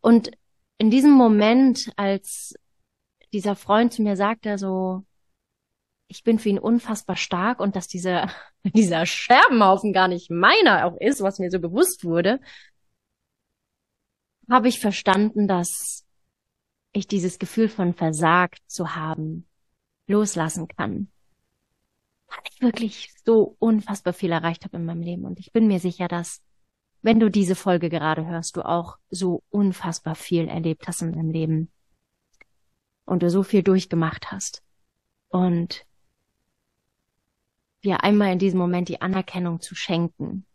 Und 0.00 0.30
in 0.78 0.92
diesem 0.92 1.10
Moment, 1.10 1.90
als 1.96 2.54
dieser 3.32 3.56
Freund 3.56 3.92
zu 3.92 4.02
mir 4.02 4.14
sagte, 4.14 4.58
so, 4.58 5.04
ich 6.06 6.22
bin 6.22 6.38
für 6.38 6.50
ihn 6.50 6.60
unfassbar 6.60 7.16
stark 7.16 7.58
und 7.58 7.74
dass 7.74 7.88
dieser, 7.88 8.30
dieser 8.62 9.06
Scherbenhaufen 9.06 9.92
gar 9.92 10.06
nicht 10.06 10.30
meiner 10.30 10.86
auch 10.86 10.96
ist, 11.00 11.20
was 11.20 11.40
mir 11.40 11.50
so 11.50 11.58
bewusst 11.58 12.04
wurde, 12.04 12.38
habe 14.48 14.68
ich 14.68 14.78
verstanden, 14.78 15.48
dass 15.48 16.06
ich 16.92 17.08
dieses 17.08 17.40
Gefühl 17.40 17.68
von 17.68 17.94
versagt 17.94 18.60
zu 18.68 18.94
haben 18.94 19.48
loslassen 20.06 20.68
kann. 20.68 21.10
Weil 22.30 22.38
ich 22.50 22.62
wirklich 22.62 23.12
so 23.24 23.56
unfassbar 23.58 24.12
viel 24.12 24.32
erreicht 24.32 24.64
habe 24.64 24.76
in 24.76 24.84
meinem 24.84 25.02
Leben. 25.02 25.24
Und 25.24 25.38
ich 25.38 25.52
bin 25.52 25.66
mir 25.66 25.80
sicher, 25.80 26.08
dass, 26.08 26.42
wenn 27.02 27.20
du 27.20 27.30
diese 27.30 27.54
Folge 27.54 27.90
gerade 27.90 28.26
hörst, 28.26 28.56
du 28.56 28.62
auch 28.62 28.96
so 29.10 29.42
unfassbar 29.50 30.14
viel 30.14 30.48
erlebt 30.48 30.88
hast 30.88 31.02
in 31.02 31.12
deinem 31.12 31.30
Leben. 31.30 31.70
Und 33.04 33.22
du 33.22 33.30
so 33.30 33.42
viel 33.42 33.62
durchgemacht 33.62 34.30
hast. 34.30 34.62
Und 35.28 35.84
dir 37.84 38.02
einmal 38.02 38.32
in 38.32 38.38
diesem 38.38 38.58
Moment 38.58 38.88
die 38.88 39.00
Anerkennung 39.00 39.60
zu 39.60 39.74
schenken, 39.74 40.46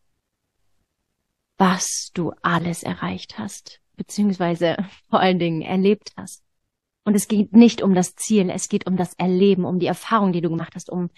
was 1.58 2.12
du 2.14 2.32
alles 2.42 2.84
erreicht 2.84 3.38
hast 3.38 3.82
beziehungsweise 3.96 4.78
vor 5.10 5.20
allen 5.20 5.40
Dingen 5.40 5.62
erlebt 5.62 6.12
hast. 6.18 6.44
Und 7.04 7.16
es 7.16 7.28
geht 7.28 7.54
nicht 7.54 7.82
um 7.82 7.94
das 7.94 8.16
Ziel, 8.16 8.50
es 8.50 8.68
geht 8.68 8.88
um 8.88 8.98
das 8.98 9.14
Erleben, 9.14 9.64
um 9.64 9.80
die 9.80 9.86
Erfahrung, 9.86 10.34
die 10.34 10.42
du 10.42 10.50
gemacht 10.50 10.74
hast, 10.76 10.90
um 10.90 11.10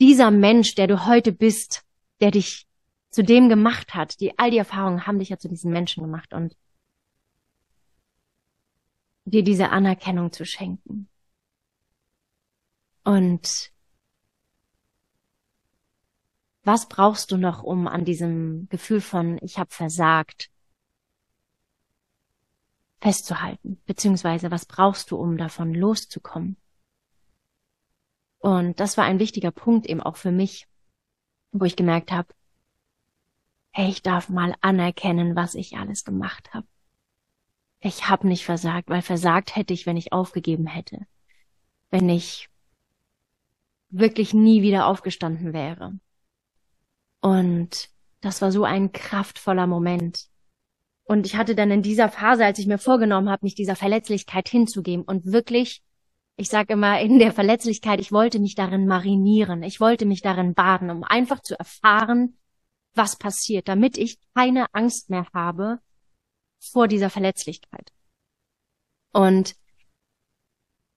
dieser 0.00 0.30
Mensch, 0.30 0.74
der 0.74 0.86
du 0.86 1.06
heute 1.06 1.32
bist, 1.32 1.84
der 2.20 2.30
dich 2.30 2.66
zu 3.10 3.22
dem 3.22 3.48
gemacht 3.48 3.94
hat. 3.94 4.20
Die, 4.20 4.38
all 4.38 4.50
die 4.50 4.58
Erfahrungen 4.58 5.06
haben 5.06 5.18
dich 5.18 5.30
ja 5.30 5.38
zu 5.38 5.48
diesem 5.48 5.72
Menschen 5.72 6.02
gemacht 6.02 6.34
und 6.34 6.56
dir 9.24 9.42
diese 9.42 9.70
Anerkennung 9.70 10.32
zu 10.32 10.44
schenken. 10.44 11.08
Und 13.04 13.72
was 16.62 16.88
brauchst 16.88 17.30
du 17.30 17.36
noch, 17.36 17.62
um 17.62 17.86
an 17.86 18.04
diesem 18.04 18.68
Gefühl 18.68 19.00
von 19.00 19.38
ich 19.40 19.58
habe 19.58 19.70
versagt 19.70 20.50
festzuhalten, 23.00 23.80
beziehungsweise 23.86 24.50
was 24.50 24.66
brauchst 24.66 25.10
du, 25.10 25.16
um 25.16 25.36
davon 25.36 25.72
loszukommen. 25.74 26.56
Und 28.46 28.78
das 28.78 28.96
war 28.96 29.04
ein 29.04 29.18
wichtiger 29.18 29.50
Punkt 29.50 29.86
eben 29.86 30.00
auch 30.00 30.14
für 30.14 30.30
mich, 30.30 30.68
wo 31.50 31.64
ich 31.64 31.74
gemerkt 31.74 32.12
habe, 32.12 32.32
hey, 33.72 33.88
ich 33.88 34.02
darf 34.02 34.28
mal 34.28 34.54
anerkennen, 34.60 35.34
was 35.34 35.56
ich 35.56 35.76
alles 35.76 36.04
gemacht 36.04 36.54
habe. 36.54 36.68
Ich 37.80 38.08
habe 38.08 38.28
nicht 38.28 38.44
versagt, 38.44 38.88
weil 38.88 39.02
versagt 39.02 39.56
hätte 39.56 39.74
ich, 39.74 39.84
wenn 39.84 39.96
ich 39.96 40.12
aufgegeben 40.12 40.68
hätte, 40.68 41.08
wenn 41.90 42.08
ich 42.08 42.48
wirklich 43.88 44.32
nie 44.32 44.62
wieder 44.62 44.86
aufgestanden 44.86 45.52
wäre. 45.52 45.98
Und 47.20 47.88
das 48.20 48.42
war 48.42 48.52
so 48.52 48.62
ein 48.62 48.92
kraftvoller 48.92 49.66
Moment, 49.66 50.28
und 51.02 51.24
ich 51.24 51.36
hatte 51.36 51.56
dann 51.56 51.72
in 51.72 51.82
dieser 51.82 52.08
Phase, 52.08 52.44
als 52.44 52.60
ich 52.60 52.66
mir 52.68 52.78
vorgenommen 52.78 53.28
habe, 53.28 53.44
mich 53.44 53.54
dieser 53.56 53.76
Verletzlichkeit 53.76 54.48
hinzugeben 54.48 55.04
und 55.04 55.24
wirklich 55.24 55.82
ich 56.36 56.50
sage 56.50 56.74
immer, 56.74 57.00
in 57.00 57.18
der 57.18 57.32
Verletzlichkeit, 57.32 57.98
ich 57.98 58.12
wollte 58.12 58.38
mich 58.38 58.54
darin 58.54 58.86
marinieren, 58.86 59.62
ich 59.62 59.80
wollte 59.80 60.04
mich 60.04 60.20
darin 60.20 60.54
baden, 60.54 60.90
um 60.90 61.02
einfach 61.02 61.40
zu 61.40 61.58
erfahren, 61.58 62.38
was 62.94 63.16
passiert, 63.16 63.68
damit 63.68 63.96
ich 63.96 64.18
keine 64.34 64.66
Angst 64.74 65.10
mehr 65.10 65.26
habe 65.32 65.80
vor 66.58 66.88
dieser 66.88 67.10
Verletzlichkeit. 67.10 67.92
Und 69.12 69.56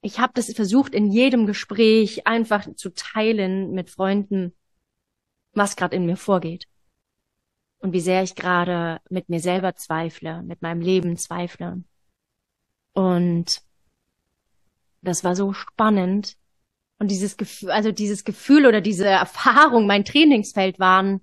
ich 0.01 0.19
habe 0.19 0.33
das 0.33 0.53
versucht, 0.53 0.93
in 0.93 1.11
jedem 1.11 1.45
Gespräch 1.45 2.27
einfach 2.27 2.73
zu 2.75 2.93
teilen 2.93 3.71
mit 3.71 3.89
Freunden, 3.89 4.53
was 5.53 5.75
gerade 5.75 5.95
in 5.95 6.05
mir 6.05 6.17
vorgeht. 6.17 6.67
Und 7.79 7.93
wie 7.93 8.01
sehr 8.01 8.23
ich 8.23 8.35
gerade 8.35 8.99
mit 9.09 9.29
mir 9.29 9.39
selber 9.39 9.75
zweifle, 9.75 10.43
mit 10.43 10.61
meinem 10.61 10.81
Leben 10.81 11.17
zweifle. 11.17 11.83
Und 12.93 13.61
das 15.01 15.23
war 15.23 15.35
so 15.35 15.53
spannend. 15.53 16.35
Und 16.99 17.09
dieses 17.11 17.37
Gefühl, 17.37 17.71
also 17.71 17.91
dieses 17.91 18.25
Gefühl 18.25 18.65
oder 18.65 18.81
diese 18.81 19.07
Erfahrung, 19.07 19.87
mein 19.87 20.03
Trainingsfeld 20.03 20.79
waren, 20.79 21.21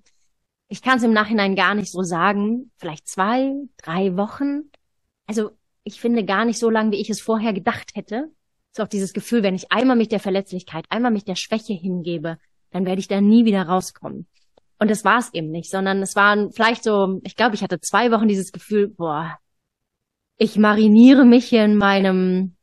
ich 0.69 0.81
kann 0.81 0.97
es 0.97 1.03
im 1.03 1.13
Nachhinein 1.13 1.55
gar 1.55 1.75
nicht 1.75 1.91
so 1.91 2.01
sagen, 2.01 2.71
vielleicht 2.77 3.07
zwei, 3.07 3.53
drei 3.77 4.17
Wochen. 4.17 4.71
Also 5.27 5.51
ich 5.83 6.01
finde 6.01 6.25
gar 6.25 6.45
nicht 6.45 6.59
so 6.59 6.69
lang, 6.69 6.91
wie 6.91 6.99
ich 6.99 7.09
es 7.09 7.21
vorher 7.21 7.53
gedacht 7.53 7.91
hätte. 7.95 8.31
So 8.75 8.83
auch 8.83 8.87
dieses 8.87 9.13
Gefühl, 9.13 9.43
wenn 9.43 9.55
ich 9.55 9.71
einmal 9.71 9.95
mich 9.95 10.09
der 10.09 10.19
Verletzlichkeit, 10.19 10.85
einmal 10.89 11.11
mich 11.11 11.23
der 11.23 11.35
Schwäche 11.35 11.73
hingebe, 11.73 12.37
dann 12.71 12.85
werde 12.85 12.99
ich 12.99 13.07
da 13.07 13.21
nie 13.21 13.45
wieder 13.45 13.63
rauskommen. 13.63 14.27
Und 14.79 14.91
das 14.91 15.05
war 15.05 15.19
es 15.19 15.33
eben 15.33 15.49
nicht, 15.49 15.71
sondern 15.71 16.01
es 16.01 16.15
waren 16.15 16.51
vielleicht 16.51 16.83
so, 16.83 17.19
ich 17.23 17.35
glaube, 17.35 17.55
ich 17.55 17.63
hatte 17.63 17.79
zwei 17.79 18.11
Wochen 18.11 18.27
dieses 18.27 18.51
Gefühl, 18.51 18.89
boah, 18.89 19.39
ich 20.37 20.57
mariniere 20.57 21.25
mich 21.25 21.45
hier 21.45 21.63
in 21.63 21.77
meinem 21.77 22.56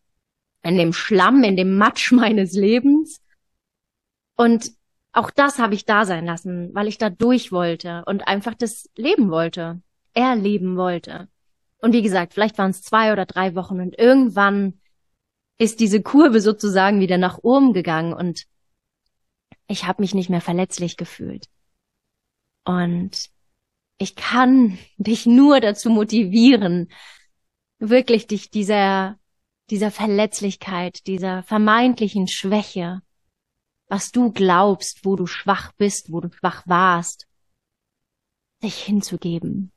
in 0.64 0.76
dem 0.76 0.92
Schlamm, 0.92 1.44
in 1.44 1.56
dem 1.56 1.76
Matsch 1.76 2.10
meines 2.12 2.52
Lebens. 2.52 3.22
Und 4.36 4.72
auch 5.12 5.30
das 5.30 5.58
habe 5.58 5.74
ich 5.74 5.84
da 5.84 6.04
sein 6.04 6.26
lassen, 6.26 6.74
weil 6.74 6.88
ich 6.88 6.98
da 6.98 7.08
durch 7.08 7.52
wollte 7.52 8.02
und 8.06 8.26
einfach 8.26 8.54
das 8.54 8.90
leben 8.96 9.30
wollte, 9.30 9.80
erleben 10.12 10.76
wollte. 10.76 11.28
Und 11.78 11.92
wie 11.92 12.02
gesagt, 12.02 12.34
vielleicht 12.34 12.58
waren 12.58 12.70
es 12.70 12.82
zwei 12.82 13.12
oder 13.12 13.26
drei 13.26 13.54
Wochen 13.54 13.80
und 13.80 13.96
irgendwann 13.96 14.80
ist 15.58 15.78
diese 15.78 16.02
Kurve 16.02 16.40
sozusagen 16.40 16.98
wieder 16.98 17.18
nach 17.18 17.38
oben 17.42 17.72
gegangen 17.72 18.12
und 18.12 18.46
ich 19.68 19.86
habe 19.86 20.02
mich 20.02 20.14
nicht 20.14 20.30
mehr 20.30 20.40
verletzlich 20.40 20.96
gefühlt. 20.96 21.48
Und 22.64 23.30
ich 23.98 24.16
kann 24.16 24.78
dich 24.96 25.26
nur 25.26 25.60
dazu 25.60 25.90
motivieren, 25.90 26.90
wirklich 27.78 28.26
dich 28.26 28.50
dieser 28.50 29.18
dieser 29.70 29.90
Verletzlichkeit, 29.90 31.06
dieser 31.06 31.42
vermeintlichen 31.42 32.28
Schwäche, 32.28 33.00
was 33.88 34.12
du 34.12 34.32
glaubst, 34.32 35.04
wo 35.04 35.16
du 35.16 35.26
schwach 35.26 35.72
bist, 35.72 36.12
wo 36.12 36.20
du 36.20 36.30
schwach 36.32 36.66
warst, 36.66 37.26
sich 38.60 38.82
hinzugeben. 38.82 39.72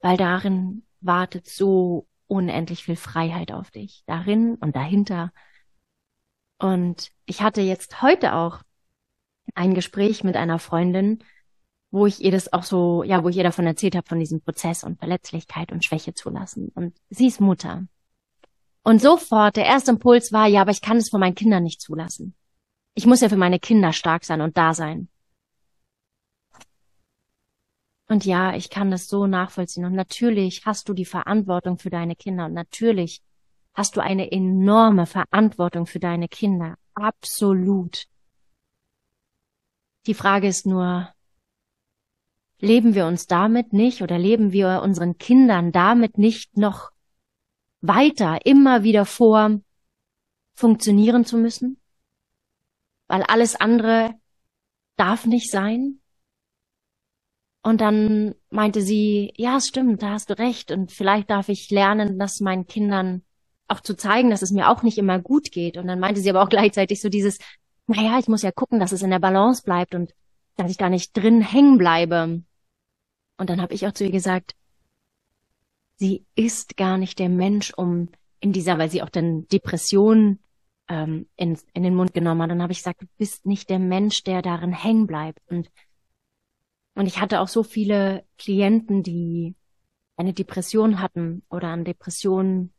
Weil 0.00 0.16
darin 0.16 0.84
wartet 1.00 1.48
so 1.48 2.06
unendlich 2.26 2.84
viel 2.84 2.96
Freiheit 2.96 3.52
auf 3.52 3.70
dich, 3.70 4.02
darin 4.06 4.56
und 4.56 4.76
dahinter. 4.76 5.32
Und 6.58 7.10
ich 7.26 7.42
hatte 7.42 7.60
jetzt 7.60 8.02
heute 8.02 8.34
auch 8.34 8.62
ein 9.54 9.74
Gespräch 9.74 10.24
mit 10.24 10.36
einer 10.36 10.58
Freundin, 10.58 11.22
wo 11.90 12.06
ich 12.06 12.22
ihr 12.22 12.32
das 12.32 12.52
auch 12.52 12.64
so, 12.64 13.04
ja, 13.04 13.22
wo 13.22 13.28
ich 13.28 13.36
ihr 13.36 13.44
davon 13.44 13.66
erzählt 13.66 13.94
habe, 13.94 14.06
von 14.06 14.18
diesem 14.18 14.40
Prozess 14.40 14.82
und 14.82 14.98
Verletzlichkeit 14.98 15.70
und 15.70 15.84
Schwäche 15.84 16.12
zulassen. 16.12 16.68
Und 16.74 16.96
sie 17.08 17.28
ist 17.28 17.40
Mutter. 17.40 17.86
Und 18.84 19.00
sofort 19.00 19.56
der 19.56 19.64
erste 19.64 19.92
Impuls 19.92 20.30
war, 20.30 20.46
ja, 20.46 20.60
aber 20.60 20.70
ich 20.70 20.82
kann 20.82 20.98
es 20.98 21.08
von 21.08 21.18
meinen 21.18 21.34
Kindern 21.34 21.62
nicht 21.62 21.80
zulassen. 21.80 22.34
Ich 22.94 23.06
muss 23.06 23.22
ja 23.22 23.30
für 23.30 23.36
meine 23.36 23.58
Kinder 23.58 23.94
stark 23.94 24.24
sein 24.24 24.42
und 24.42 24.58
da 24.58 24.74
sein. 24.74 25.08
Und 28.06 28.26
ja, 28.26 28.54
ich 28.54 28.68
kann 28.68 28.90
das 28.90 29.08
so 29.08 29.26
nachvollziehen. 29.26 29.86
Und 29.86 29.94
natürlich 29.94 30.66
hast 30.66 30.88
du 30.88 30.92
die 30.92 31.06
Verantwortung 31.06 31.78
für 31.78 31.88
deine 31.88 32.14
Kinder. 32.14 32.44
Und 32.44 32.52
natürlich 32.52 33.22
hast 33.72 33.96
du 33.96 34.02
eine 34.02 34.30
enorme 34.30 35.06
Verantwortung 35.06 35.86
für 35.86 35.98
deine 35.98 36.28
Kinder. 36.28 36.76
Absolut. 36.92 38.04
Die 40.06 40.14
Frage 40.14 40.46
ist 40.46 40.66
nur, 40.66 41.08
leben 42.58 42.94
wir 42.94 43.06
uns 43.06 43.26
damit 43.26 43.72
nicht 43.72 44.02
oder 44.02 44.18
leben 44.18 44.52
wir 44.52 44.82
unseren 44.82 45.16
Kindern 45.16 45.72
damit 45.72 46.18
nicht 46.18 46.58
noch 46.58 46.93
weiter 47.86 48.46
immer 48.46 48.82
wieder 48.82 49.04
vor, 49.04 49.60
funktionieren 50.54 51.24
zu 51.24 51.36
müssen, 51.36 51.80
weil 53.08 53.22
alles 53.22 53.56
andere 53.56 54.14
darf 54.96 55.26
nicht 55.26 55.50
sein. 55.50 56.00
Und 57.62 57.80
dann 57.80 58.34
meinte 58.50 58.82
sie, 58.82 59.32
ja, 59.36 59.56
es 59.56 59.66
stimmt, 59.66 60.02
da 60.02 60.10
hast 60.10 60.30
du 60.30 60.38
recht. 60.38 60.70
Und 60.70 60.92
vielleicht 60.92 61.30
darf 61.30 61.48
ich 61.48 61.70
lernen, 61.70 62.18
das 62.18 62.40
meinen 62.40 62.66
Kindern 62.66 63.22
auch 63.68 63.80
zu 63.80 63.96
zeigen, 63.96 64.30
dass 64.30 64.42
es 64.42 64.50
mir 64.50 64.68
auch 64.68 64.82
nicht 64.82 64.98
immer 64.98 65.18
gut 65.18 65.50
geht. 65.50 65.76
Und 65.76 65.86
dann 65.86 65.98
meinte 65.98 66.20
sie 66.20 66.30
aber 66.30 66.42
auch 66.42 66.50
gleichzeitig 66.50 67.00
so 67.00 67.08
dieses, 67.08 67.38
naja, 67.86 68.18
ich 68.18 68.28
muss 68.28 68.42
ja 68.42 68.52
gucken, 68.52 68.80
dass 68.80 68.92
es 68.92 69.02
in 69.02 69.10
der 69.10 69.18
Balance 69.18 69.62
bleibt 69.62 69.94
und 69.94 70.14
dass 70.56 70.70
ich 70.70 70.76
da 70.76 70.88
nicht 70.88 71.16
drin 71.16 71.40
hängen 71.40 71.78
bleibe. 71.78 72.42
Und 73.38 73.50
dann 73.50 73.60
habe 73.60 73.74
ich 73.74 73.86
auch 73.86 73.92
zu 73.92 74.04
ihr 74.04 74.12
gesagt, 74.12 74.54
sie 75.96 76.24
ist 76.34 76.76
gar 76.76 76.98
nicht 76.98 77.18
der 77.18 77.28
Mensch, 77.28 77.72
um 77.74 78.08
in 78.40 78.52
dieser, 78.52 78.78
weil 78.78 78.90
sie 78.90 79.02
auch 79.02 79.08
dann 79.08 79.48
Depression 79.48 80.38
ähm, 80.88 81.26
in, 81.36 81.58
in 81.72 81.82
den 81.82 81.94
Mund 81.94 82.14
genommen 82.14 82.42
hat. 82.42 82.50
Dann 82.50 82.62
habe 82.62 82.72
ich 82.72 82.78
gesagt, 82.78 83.02
du 83.02 83.06
bist 83.16 83.46
nicht 83.46 83.70
der 83.70 83.78
Mensch, 83.78 84.22
der 84.22 84.42
darin 84.42 84.72
hängen 84.72 85.06
bleibt. 85.06 85.40
Und, 85.48 85.70
und 86.94 87.06
ich 87.06 87.20
hatte 87.20 87.40
auch 87.40 87.48
so 87.48 87.62
viele 87.62 88.24
Klienten, 88.38 89.02
die 89.02 89.54
eine 90.16 90.32
Depression 90.32 91.00
hatten 91.00 91.42
oder 91.48 91.68
an 91.68 91.84
Depressionen 91.84 92.72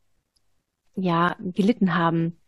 ja 0.96 1.36
gelitten 1.40 1.96
haben, 1.96 2.40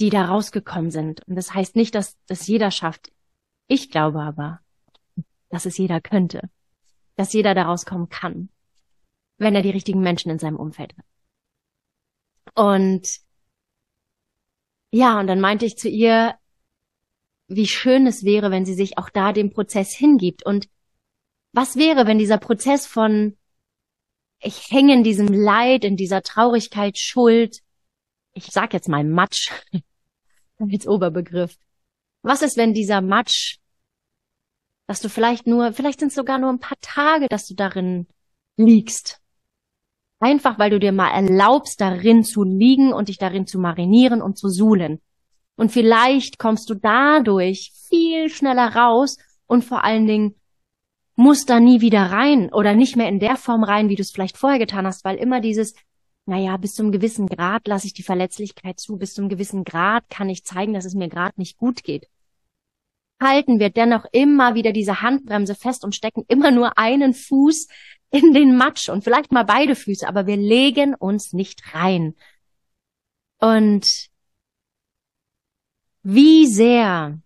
die 0.00 0.10
da 0.10 0.26
rausgekommen 0.26 0.90
sind. 0.90 1.26
Und 1.26 1.36
das 1.36 1.54
heißt 1.54 1.76
nicht, 1.76 1.94
dass 1.94 2.16
das 2.26 2.46
jeder 2.46 2.70
schafft. 2.70 3.10
Ich 3.66 3.90
glaube 3.90 4.20
aber, 4.20 4.60
dass 5.48 5.66
es 5.66 5.78
jeder 5.78 6.00
könnte, 6.00 6.50
dass 7.16 7.32
jeder 7.32 7.54
da 7.54 7.62
rauskommen 7.62 8.08
kann 8.08 8.50
wenn 9.38 9.54
er 9.54 9.62
die 9.62 9.70
richtigen 9.70 10.00
Menschen 10.00 10.30
in 10.30 10.38
seinem 10.38 10.56
Umfeld 10.56 10.94
hat. 10.96 11.04
Und 12.54 13.20
ja, 14.90 15.18
und 15.18 15.26
dann 15.26 15.40
meinte 15.40 15.66
ich 15.66 15.76
zu 15.76 15.88
ihr, 15.88 16.36
wie 17.48 17.66
schön 17.66 18.06
es 18.06 18.24
wäre, 18.24 18.50
wenn 18.50 18.64
sie 18.64 18.74
sich 18.74 18.96
auch 18.96 19.10
da 19.10 19.32
dem 19.32 19.50
Prozess 19.50 19.92
hingibt. 19.92 20.46
Und 20.46 20.68
was 21.52 21.76
wäre, 21.76 22.06
wenn 22.06 22.18
dieser 22.18 22.38
Prozess 22.38 22.86
von 22.86 23.36
ich 24.40 24.70
hänge 24.70 24.92
in 24.92 25.04
diesem 25.04 25.28
Leid, 25.28 25.84
in 25.84 25.96
dieser 25.96 26.22
Traurigkeit, 26.22 26.98
Schuld, 26.98 27.60
ich 28.34 28.46
sag 28.46 28.74
jetzt 28.74 28.88
mal 28.88 29.04
Matsch 29.04 29.50
als 30.58 30.86
Oberbegriff. 30.86 31.56
Was 32.22 32.42
ist, 32.42 32.56
wenn 32.56 32.74
dieser 32.74 33.00
Matsch, 33.00 33.58
dass 34.86 35.00
du 35.00 35.08
vielleicht 35.08 35.46
nur, 35.46 35.72
vielleicht 35.72 36.00
sind 36.00 36.08
es 36.08 36.14
sogar 36.14 36.38
nur 36.38 36.50
ein 36.50 36.60
paar 36.60 36.78
Tage, 36.80 37.26
dass 37.28 37.46
du 37.46 37.54
darin 37.54 38.06
liegst 38.56 39.23
Einfach 40.24 40.58
weil 40.58 40.70
du 40.70 40.80
dir 40.80 40.92
mal 40.92 41.10
erlaubst, 41.10 41.82
darin 41.82 42.24
zu 42.24 42.44
liegen 42.44 42.94
und 42.94 43.10
dich 43.10 43.18
darin 43.18 43.46
zu 43.46 43.58
marinieren 43.58 44.22
und 44.22 44.38
zu 44.38 44.48
suhlen. 44.48 45.02
Und 45.54 45.70
vielleicht 45.70 46.38
kommst 46.38 46.70
du 46.70 46.74
dadurch 46.74 47.72
viel 47.90 48.30
schneller 48.30 48.74
raus 48.74 49.18
und 49.44 49.66
vor 49.66 49.84
allen 49.84 50.06
Dingen 50.06 50.34
musst 51.14 51.50
da 51.50 51.60
nie 51.60 51.82
wieder 51.82 52.10
rein 52.10 52.50
oder 52.54 52.72
nicht 52.72 52.96
mehr 52.96 53.10
in 53.10 53.20
der 53.20 53.36
Form 53.36 53.64
rein, 53.64 53.90
wie 53.90 53.96
du 53.96 54.00
es 54.00 54.12
vielleicht 54.12 54.38
vorher 54.38 54.58
getan 54.58 54.86
hast, 54.86 55.04
weil 55.04 55.16
immer 55.16 55.42
dieses, 55.42 55.74
naja, 56.24 56.56
bis 56.56 56.72
zum 56.72 56.90
gewissen 56.90 57.26
Grad 57.26 57.68
lasse 57.68 57.86
ich 57.86 57.92
die 57.92 58.02
Verletzlichkeit 58.02 58.80
zu, 58.80 58.96
bis 58.96 59.12
zum 59.12 59.28
gewissen 59.28 59.62
Grad 59.62 60.08
kann 60.08 60.30
ich 60.30 60.46
zeigen, 60.46 60.72
dass 60.72 60.86
es 60.86 60.94
mir 60.94 61.10
gerade 61.10 61.34
nicht 61.36 61.58
gut 61.58 61.84
geht. 61.84 62.08
Halten 63.22 63.58
wir 63.58 63.68
dennoch 63.68 64.06
immer 64.10 64.54
wieder 64.54 64.72
diese 64.72 65.02
Handbremse 65.02 65.54
fest 65.54 65.84
und 65.84 65.94
stecken 65.94 66.24
immer 66.28 66.50
nur 66.50 66.78
einen 66.78 67.12
Fuß 67.12 67.68
in 68.14 68.32
den 68.32 68.56
Matsch 68.56 68.88
und 68.88 69.02
vielleicht 69.02 69.32
mal 69.32 69.42
beide 69.42 69.74
Füße, 69.74 70.06
aber 70.06 70.28
wir 70.28 70.36
legen 70.36 70.94
uns 70.94 71.32
nicht 71.32 71.74
rein. 71.74 72.14
Und 73.40 74.08
wie 76.04 76.46
sehr 76.46 77.20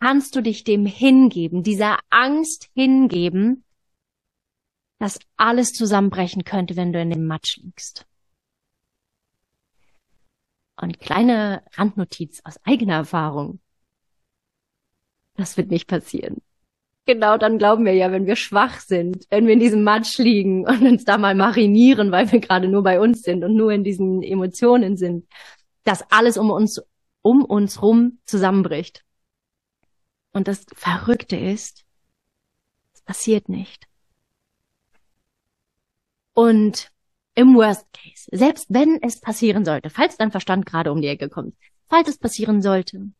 kannst 0.00 0.34
du 0.34 0.40
dich 0.40 0.64
dem 0.64 0.86
hingeben, 0.86 1.62
dieser 1.62 1.98
Angst 2.08 2.70
hingeben, 2.72 3.62
dass 4.98 5.18
alles 5.36 5.74
zusammenbrechen 5.74 6.44
könnte, 6.44 6.76
wenn 6.76 6.94
du 6.94 7.00
in 7.02 7.10
dem 7.10 7.26
Matsch 7.26 7.58
liegst? 7.58 8.06
Und 10.76 10.98
kleine 10.98 11.62
Randnotiz 11.74 12.40
aus 12.44 12.58
eigener 12.64 12.94
Erfahrung. 12.94 13.60
Das 15.34 15.58
wird 15.58 15.70
nicht 15.70 15.88
passieren. 15.88 16.40
Genau, 17.06 17.38
dann 17.38 17.58
glauben 17.58 17.84
wir 17.84 17.94
ja, 17.94 18.12
wenn 18.12 18.26
wir 18.26 18.36
schwach 18.36 18.78
sind, 18.80 19.26
wenn 19.30 19.46
wir 19.46 19.54
in 19.54 19.60
diesem 19.60 19.82
Matsch 19.82 20.18
liegen 20.18 20.66
und 20.66 20.82
uns 20.82 21.04
da 21.04 21.18
mal 21.18 21.34
marinieren, 21.34 22.12
weil 22.12 22.30
wir 22.30 22.40
gerade 22.40 22.68
nur 22.68 22.82
bei 22.82 23.00
uns 23.00 23.22
sind 23.22 23.42
und 23.42 23.54
nur 23.54 23.72
in 23.72 23.84
diesen 23.84 24.22
Emotionen 24.22 24.96
sind, 24.96 25.26
dass 25.84 26.04
alles 26.10 26.36
um 26.38 26.50
uns, 26.50 26.80
um 27.22 27.44
uns 27.44 27.82
rum 27.82 28.18
zusammenbricht. 28.26 29.04
Und 30.32 30.46
das 30.46 30.64
Verrückte 30.74 31.36
ist, 31.36 31.84
es 32.94 33.02
passiert 33.02 33.48
nicht. 33.48 33.86
Und 36.34 36.92
im 37.34 37.54
Worst 37.54 37.86
Case, 37.92 38.28
selbst 38.30 38.66
wenn 38.68 39.02
es 39.02 39.20
passieren 39.20 39.64
sollte, 39.64 39.90
falls 39.90 40.16
dein 40.16 40.30
Verstand 40.30 40.66
gerade 40.66 40.92
um 40.92 41.00
die 41.00 41.08
Ecke 41.08 41.28
kommt, 41.28 41.56
falls 41.88 42.08
es 42.08 42.18
passieren 42.18 42.62
sollte, 42.62 43.10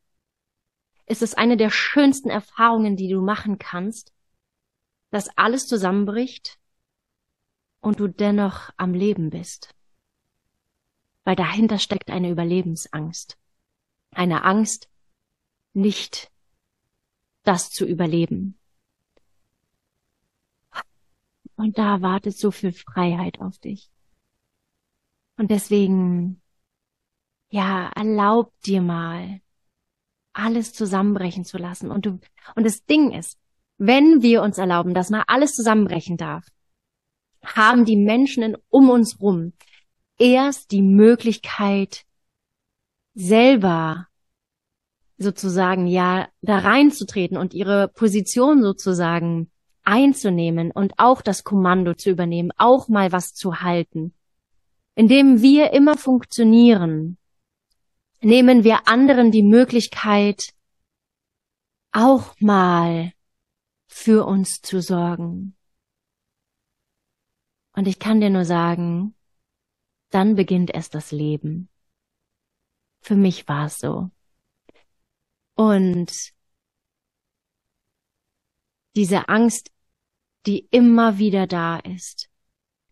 ist 1.11 1.23
es 1.23 1.35
eine 1.35 1.57
der 1.57 1.71
schönsten 1.71 2.31
Erfahrungen, 2.31 2.97
die 2.97 3.09
du 3.09 3.21
machen 3.21 3.59
kannst, 3.59 4.15
dass 5.11 5.37
alles 5.37 5.67
zusammenbricht 5.67 6.61
und 7.81 7.99
du 7.99 8.07
dennoch 8.07 8.71
am 8.77 8.95
Leben 8.95 9.31
bist. 9.31 9.75
Weil 11.25 11.35
dahinter 11.35 11.81
steckt 11.81 12.11
eine 12.11 12.31
Überlebensangst. 12.31 13.37
Eine 14.13 14.45
Angst, 14.45 14.89
nicht 15.73 16.31
das 17.43 17.71
zu 17.71 17.85
überleben. 17.87 18.57
Und 21.57 21.77
da 21.77 22.03
wartet 22.03 22.37
so 22.37 22.53
viel 22.53 22.73
Freiheit 22.73 23.41
auf 23.41 23.59
dich. 23.59 23.91
Und 25.37 25.51
deswegen, 25.51 26.41
ja, 27.49 27.91
erlaub 27.97 28.53
dir 28.61 28.81
mal, 28.81 29.41
alles 30.41 30.73
zusammenbrechen 30.73 31.45
zu 31.45 31.59
lassen. 31.59 31.91
Und 31.91 32.07
du, 32.07 32.19
und 32.55 32.65
das 32.65 32.85
Ding 32.85 33.13
ist, 33.13 33.39
wenn 33.79 34.23
wir 34.23 34.43
uns 34.43 34.59
erlauben, 34.59 34.95
dass 34.95 35.11
mal 35.11 35.25
alles 35.27 35.55
zusammenbrechen 35.55 36.17
darf, 36.17 36.47
haben 37.45 37.85
die 37.85 37.97
Menschen 37.97 38.43
in, 38.43 38.57
um 38.69 38.91
uns 38.91 39.21
rum 39.21 39.53
erst 40.19 40.73
die 40.73 40.83
Möglichkeit, 40.83 42.05
selber 43.15 44.07
sozusagen 45.17 45.87
ja 45.87 46.29
da 46.43 46.59
reinzutreten 46.59 47.37
und 47.37 47.55
ihre 47.55 47.89
Position 47.89 48.63
sozusagen 48.63 49.51
einzunehmen 49.83 50.71
und 50.71 50.95
auch 50.99 51.23
das 51.23 51.45
Kommando 51.45 51.95
zu 51.95 52.11
übernehmen, 52.11 52.53
auch 52.57 52.89
mal 52.89 53.13
was 53.13 53.35
zu 53.35 53.61
halten. 53.63 54.15
Indem 54.95 55.41
wir 55.43 55.73
immer 55.73 55.97
funktionieren, 55.97 57.17
nehmen 58.23 58.65
wir 58.65 58.87
anderen 58.87 59.31
die 59.31 59.43
Möglichkeit, 59.43 60.55
auch 61.93 62.39
mal 62.41 63.13
für 63.89 64.27
uns 64.27 64.61
zu 64.61 64.81
sorgen. 64.81 65.57
Und 67.73 67.87
ich 67.87 67.99
kann 67.99 68.21
dir 68.21 68.31
nur 68.31 68.45
sagen, 68.45 69.15
dann 70.11 70.35
beginnt 70.35 70.71
erst 70.71 70.95
das 70.95 71.13
Leben. 71.13 71.69
Für 73.01 73.17
mich 73.17 73.49
war 73.49 73.67
es 73.67 73.79
so. 73.79 74.11
Und 75.55 76.13
diese 78.97 79.29
Angst, 79.29 79.71
die 80.47 80.67
immer 80.71 81.19
wieder 81.19 81.47
da 81.47 81.79
ist, 81.79 82.29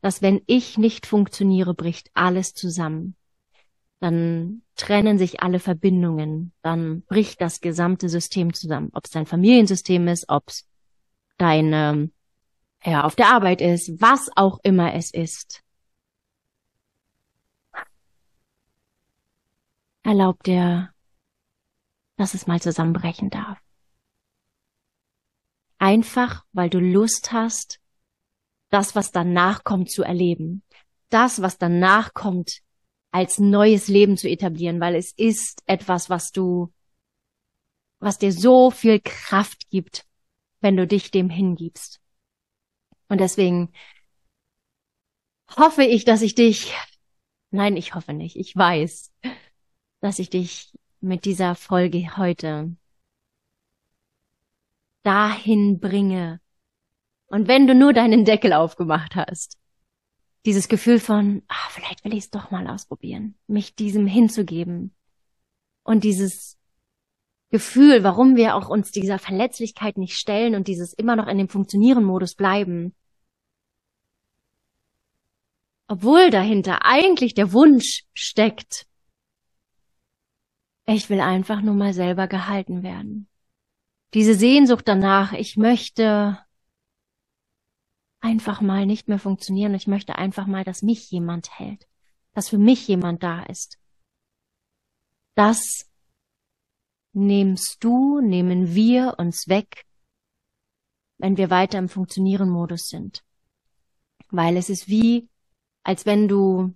dass 0.01 0.23
wenn 0.23 0.43
ich 0.47 0.79
nicht 0.79 1.07
funktioniere, 1.07 1.75
bricht 1.75 2.11
alles 2.15 2.55
zusammen 2.55 3.17
dann 4.01 4.63
trennen 4.77 5.19
sich 5.19 5.43
alle 5.43 5.59
Verbindungen, 5.59 6.53
dann 6.63 7.03
bricht 7.03 7.41
das 7.41 7.61
gesamte 7.61 8.09
System 8.09 8.55
zusammen. 8.55 8.91
Ob 8.93 9.05
es 9.05 9.11
dein 9.11 9.27
Familiensystem 9.27 10.07
ist, 10.09 10.29
ob 10.29 10.49
es 10.49 10.69
dein 11.37 11.73
ähm, 11.73 12.13
ja, 12.85 13.05
auf 13.05 13.17
der 13.17 13.29
Arbeit 13.29 13.61
ist, 13.61 14.01
was 14.01 14.31
auch 14.37 14.61
immer 14.63 14.95
es 14.95 15.13
ist. 15.13 15.63
Erlaub 20.05 20.43
dir, 20.45 20.93
dass 22.17 22.35
es 22.35 22.47
mal 22.47 22.61
zusammenbrechen 22.63 23.31
darf. 23.31 23.59
Einfach, 25.79 26.45
weil 26.53 26.71
du 26.71 26.79
Lust 26.79 27.33
hast, 27.33 27.81
das, 28.71 28.95
was 28.95 29.11
danach 29.11 29.65
kommt, 29.65 29.91
zu 29.91 30.03
erleben. 30.03 30.63
Das, 31.09 31.43
was 31.43 31.59
danach 31.59 32.15
kommt, 32.15 32.63
als 33.11 33.39
neues 33.39 33.89
Leben 33.89 34.17
zu 34.17 34.29
etablieren, 34.29 34.81
weil 34.81 34.95
es 34.95 35.13
ist 35.13 35.63
etwas, 35.67 36.11
was 36.11 36.31
du, 36.31 36.73
was 38.01 38.19
dir 38.19 38.33
so 38.33 38.71
viel 38.71 39.01
Kraft 39.01 39.71
gibt, 39.71 40.07
wenn 40.61 40.77
du 40.77 40.87
dich 40.87 41.11
dem 41.11 41.31
hingibst. 41.31 42.01
Und 43.09 43.21
deswegen 43.21 43.73
hoffe 45.57 45.85
ich, 45.85 46.05
dass 46.05 46.23
ich 46.23 46.35
dich, 46.35 46.75
nein, 47.51 47.77
ich 47.77 47.95
hoffe 47.95 48.13
nicht, 48.13 48.37
ich 48.37 48.55
weiß, 48.55 49.13
dass 50.01 50.19
ich 50.19 50.31
dich 50.31 50.73
mit 51.01 51.25
dieser 51.25 51.55
Folge 51.55 52.17
heute 52.17 52.77
dahin 55.03 55.81
bringe. 55.81 56.41
Und 57.27 57.49
wenn 57.49 57.67
du 57.67 57.75
nur 57.75 57.93
deinen 57.93 58.25
Deckel 58.25 58.53
aufgemacht 58.53 59.17
hast, 59.17 59.58
dieses 60.47 60.69
Gefühl 60.69 61.01
von, 61.01 61.43
ah, 61.49 61.69
vielleicht 61.71 62.05
will 62.05 62.15
ich 62.15 62.25
es 62.25 62.31
doch 62.31 62.51
mal 62.51 62.67
ausprobieren, 62.69 63.35
mich 63.47 63.75
diesem 63.75 64.07
hinzugeben. 64.07 64.95
Und 65.83 66.05
dieses 66.05 66.59
Gefühl, 67.51 68.05
warum 68.05 68.37
wir 68.37 68.55
auch 68.55 68.69
uns 68.69 68.91
dieser 68.91 69.19
Verletzlichkeit 69.19 69.97
nicht 69.97 70.15
stellen 70.15 70.55
und 70.55 70.69
dieses 70.69 70.93
immer 70.93 71.17
noch 71.17 71.27
in 71.27 71.39
dem 71.39 71.49
Funktionieren-Modus 71.49 72.35
bleiben. 72.35 72.95
Obwohl 75.87 76.31
dahinter 76.31 76.85
eigentlich 76.85 77.33
der 77.33 77.53
Wunsch 77.53 78.05
steckt, 78.13 78.87
ich 80.87 81.09
will 81.09 81.21
einfach 81.21 81.63
nur 81.63 81.75
mal 81.75 81.95
selber 81.95 82.29
gehalten 82.29 82.83
werden. 82.83 83.29
Diese 84.15 84.35
Sehnsucht 84.35 84.87
danach, 84.87 85.33
ich 85.33 85.57
möchte 85.57 86.39
einfach 88.21 88.61
mal 88.61 88.87
nicht 88.87 89.09
mehr 89.09 89.19
funktionieren. 89.19 89.75
Ich 89.75 89.87
möchte 89.87 90.17
einfach 90.17 90.47
mal, 90.47 90.65
dass 90.65 90.83
mich 90.83 91.11
jemand 91.11 91.59
hält, 91.59 91.87
dass 92.35 92.49
für 92.49 92.59
mich 92.59 92.87
jemand 92.89 93.23
da 93.23 93.43
ist. 93.45 93.79
Das 95.35 95.89
nimmst 97.13 97.79
du, 97.81 98.21
nehmen 98.21 98.75
wir 98.75 99.15
uns 99.19 99.49
weg, 99.49 99.87
wenn 101.19 101.37
wir 101.37 101.51
weiter 101.51 101.79
im 101.79 101.89
Funktionieren-Modus 101.89 102.89
sind. 102.89 103.23
Weil 104.31 104.57
es 104.57 104.69
ist 104.69 104.89
wie, 104.89 105.29
als 105.83 106.07
wenn 106.07 106.29
du, 106.29 106.75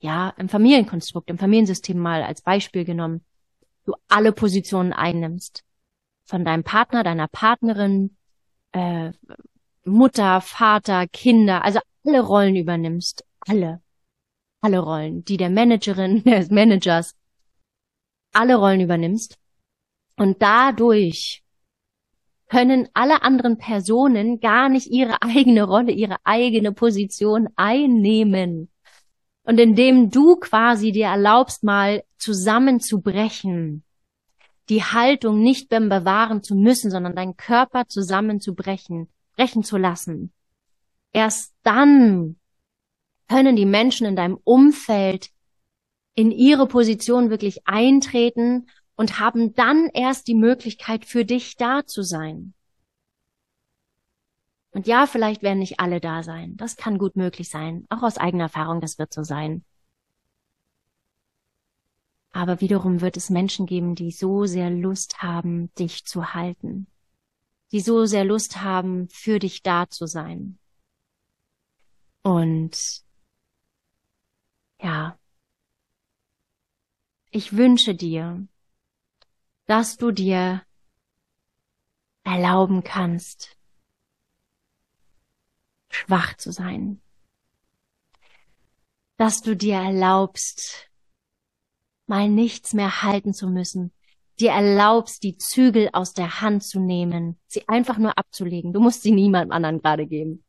ja, 0.00 0.30
im 0.30 0.48
Familienkonstrukt, 0.48 1.30
im 1.30 1.38
Familiensystem 1.38 1.98
mal 1.98 2.22
als 2.22 2.42
Beispiel 2.42 2.84
genommen, 2.84 3.24
du 3.84 3.94
alle 4.08 4.32
Positionen 4.32 4.92
einnimmst. 4.92 5.64
Von 6.24 6.44
deinem 6.44 6.62
Partner, 6.62 7.02
deiner 7.02 7.28
Partnerin, 7.28 8.16
äh, 8.72 9.12
Mutter, 9.88 10.40
Vater, 10.40 11.06
Kinder, 11.08 11.64
also 11.64 11.80
alle 12.06 12.20
Rollen 12.20 12.56
übernimmst. 12.56 13.24
Alle. 13.40 13.82
Alle 14.60 14.78
Rollen. 14.78 15.24
Die 15.24 15.36
der 15.36 15.50
Managerin, 15.50 16.22
des 16.24 16.50
Managers. 16.50 17.16
Alle 18.32 18.56
Rollen 18.56 18.80
übernimmst. 18.80 19.38
Und 20.16 20.42
dadurch 20.42 21.42
können 22.48 22.88
alle 22.94 23.22
anderen 23.22 23.58
Personen 23.58 24.40
gar 24.40 24.68
nicht 24.68 24.88
ihre 24.88 25.22
eigene 25.22 25.64
Rolle, 25.64 25.92
ihre 25.92 26.16
eigene 26.24 26.72
Position 26.72 27.48
einnehmen. 27.56 28.70
Und 29.44 29.58
indem 29.58 30.10
du 30.10 30.36
quasi 30.36 30.92
dir 30.92 31.06
erlaubst, 31.06 31.62
mal 31.62 32.04
zusammenzubrechen, 32.18 33.84
die 34.68 34.82
Haltung 34.82 35.40
nicht 35.42 35.68
beim 35.68 35.88
bewahren 35.88 36.42
zu 36.42 36.54
müssen, 36.54 36.90
sondern 36.90 37.14
deinen 37.14 37.36
Körper 37.36 37.86
zusammenzubrechen, 37.86 39.08
sprechen 39.38 39.62
zu 39.62 39.76
lassen. 39.76 40.32
Erst 41.12 41.54
dann 41.62 42.36
können 43.28 43.54
die 43.54 43.66
Menschen 43.66 44.04
in 44.04 44.16
deinem 44.16 44.38
Umfeld 44.42 45.30
in 46.14 46.32
ihre 46.32 46.66
Position 46.66 47.30
wirklich 47.30 47.68
eintreten 47.68 48.66
und 48.96 49.20
haben 49.20 49.54
dann 49.54 49.90
erst 49.94 50.26
die 50.26 50.34
Möglichkeit, 50.34 51.04
für 51.04 51.24
dich 51.24 51.56
da 51.56 51.86
zu 51.86 52.02
sein. 52.02 52.52
Und 54.72 54.88
ja, 54.88 55.06
vielleicht 55.06 55.42
werden 55.42 55.60
nicht 55.60 55.78
alle 55.78 56.00
da 56.00 56.24
sein. 56.24 56.56
Das 56.56 56.76
kann 56.76 56.98
gut 56.98 57.14
möglich 57.14 57.48
sein. 57.48 57.86
Auch 57.90 58.02
aus 58.02 58.18
eigener 58.18 58.44
Erfahrung, 58.44 58.80
das 58.80 58.98
wird 58.98 59.12
so 59.12 59.22
sein. 59.22 59.64
Aber 62.32 62.60
wiederum 62.60 63.00
wird 63.00 63.16
es 63.16 63.30
Menschen 63.30 63.66
geben, 63.66 63.94
die 63.94 64.10
so 64.10 64.46
sehr 64.46 64.68
Lust 64.68 65.22
haben, 65.22 65.72
dich 65.76 66.04
zu 66.06 66.34
halten 66.34 66.88
die 67.72 67.80
so 67.80 68.06
sehr 68.06 68.24
Lust 68.24 68.62
haben, 68.62 69.08
für 69.08 69.38
dich 69.38 69.62
da 69.62 69.88
zu 69.88 70.06
sein. 70.06 70.58
Und 72.22 73.04
ja, 74.80 75.18
ich 77.30 77.56
wünsche 77.56 77.94
dir, 77.94 78.46
dass 79.66 79.96
du 79.96 80.10
dir 80.12 80.62
erlauben 82.24 82.84
kannst, 82.84 83.56
schwach 85.90 86.36
zu 86.36 86.52
sein. 86.52 87.02
Dass 89.16 89.40
du 89.40 89.56
dir 89.56 89.74
erlaubst, 89.76 90.90
mal 92.06 92.28
nichts 92.28 92.72
mehr 92.72 93.02
halten 93.02 93.34
zu 93.34 93.48
müssen, 93.48 93.92
dir 94.40 94.52
erlaubst, 94.52 95.22
die 95.22 95.36
Zügel 95.36 95.90
aus 95.92 96.12
der 96.12 96.40
Hand 96.40 96.62
zu 96.62 96.80
nehmen, 96.80 97.38
sie 97.46 97.68
einfach 97.68 97.98
nur 97.98 98.16
abzulegen. 98.16 98.72
Du 98.72 98.80
musst 98.80 99.02
sie 99.02 99.10
niemandem 99.10 99.52
anderen 99.52 99.80
gerade 99.80 100.06
geben, 100.06 100.44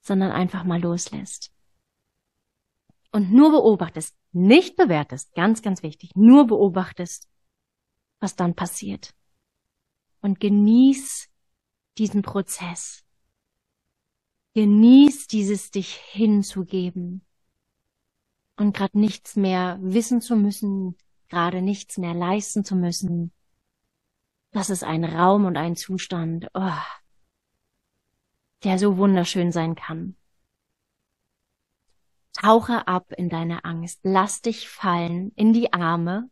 sondern 0.00 0.32
einfach 0.32 0.64
mal 0.64 0.80
loslässt. 0.80 1.52
Und 3.12 3.32
nur 3.32 3.50
beobachtest, 3.50 4.16
nicht 4.32 4.76
bewertest, 4.76 5.34
ganz, 5.34 5.62
ganz 5.62 5.82
wichtig, 5.82 6.10
nur 6.16 6.46
beobachtest, 6.46 7.28
was 8.18 8.34
dann 8.34 8.54
passiert. 8.54 9.14
Und 10.20 10.40
genieß 10.40 11.28
diesen 11.98 12.22
Prozess. 12.22 13.04
Genieß 14.54 15.28
dieses 15.28 15.70
dich 15.70 15.94
hinzugeben 15.94 17.24
und 18.56 18.74
gerade 18.74 18.98
nichts 18.98 19.36
mehr 19.36 19.78
wissen 19.80 20.20
zu 20.20 20.36
müssen, 20.36 20.96
gerade 21.34 21.62
nichts 21.62 21.98
mehr 21.98 22.14
leisten 22.14 22.64
zu 22.64 22.76
müssen. 22.76 23.32
Das 24.52 24.70
ist 24.70 24.84
ein 24.84 25.04
Raum 25.04 25.46
und 25.46 25.56
ein 25.56 25.74
Zustand, 25.74 26.46
oh, 26.54 26.78
der 28.62 28.78
so 28.78 28.96
wunderschön 28.98 29.50
sein 29.50 29.74
kann. 29.74 30.16
Tauche 32.32 32.86
ab 32.86 33.10
in 33.12 33.28
deine 33.28 33.64
Angst. 33.64 33.98
Lass 34.04 34.42
dich 34.42 34.68
fallen 34.68 35.32
in 35.34 35.52
die 35.52 35.72
Arme 35.72 36.30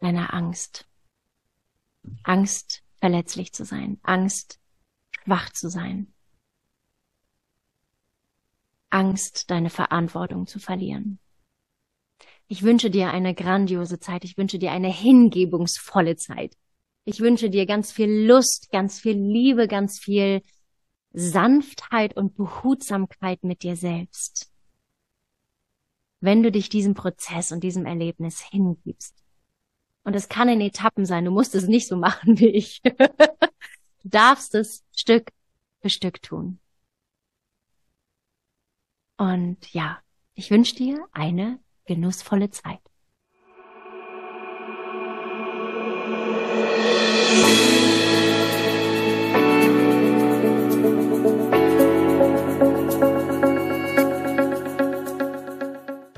deiner 0.00 0.34
Angst. 0.34 0.88
Angst, 2.24 2.82
verletzlich 2.96 3.52
zu 3.52 3.64
sein. 3.64 4.00
Angst, 4.02 4.60
schwach 5.12 5.50
zu 5.50 5.70
sein. 5.70 6.12
Angst, 8.90 9.48
deine 9.48 9.70
Verantwortung 9.70 10.48
zu 10.48 10.58
verlieren. 10.58 11.20
Ich 12.46 12.62
wünsche 12.62 12.90
dir 12.90 13.10
eine 13.10 13.34
grandiose 13.34 14.00
Zeit. 14.00 14.24
Ich 14.24 14.38
wünsche 14.38 14.58
dir 14.58 14.72
eine 14.72 14.92
hingebungsvolle 14.92 16.16
Zeit. 16.16 16.56
Ich 17.04 17.20
wünsche 17.20 17.50
dir 17.50 17.66
ganz 17.66 17.92
viel 17.92 18.26
Lust, 18.26 18.70
ganz 18.70 19.00
viel 19.00 19.16
Liebe, 19.16 19.68
ganz 19.68 19.98
viel 19.98 20.42
Sanftheit 21.12 22.16
und 22.16 22.36
Behutsamkeit 22.36 23.44
mit 23.44 23.62
dir 23.62 23.76
selbst. 23.76 24.50
Wenn 26.20 26.42
du 26.42 26.50
dich 26.50 26.68
diesem 26.68 26.94
Prozess 26.94 27.52
und 27.52 27.62
diesem 27.62 27.86
Erlebnis 27.86 28.40
hingibst. 28.40 29.14
Und 30.04 30.16
es 30.16 30.28
kann 30.28 30.48
in 30.48 30.60
Etappen 30.60 31.06
sein. 31.06 31.24
Du 31.24 31.30
musst 31.30 31.54
es 31.54 31.66
nicht 31.66 31.86
so 31.86 31.96
machen 31.96 32.38
wie 32.38 32.48
ich. 32.48 32.80
du 34.02 34.08
darfst 34.08 34.54
es 34.54 34.84
Stück 34.96 35.30
für 35.80 35.90
Stück 35.90 36.22
tun. 36.22 36.60
Und 39.18 39.72
ja, 39.72 39.98
ich 40.34 40.50
wünsche 40.50 40.76
dir 40.76 41.06
eine 41.12 41.58
genussvolle 41.88 42.50
Zeit. 42.50 42.87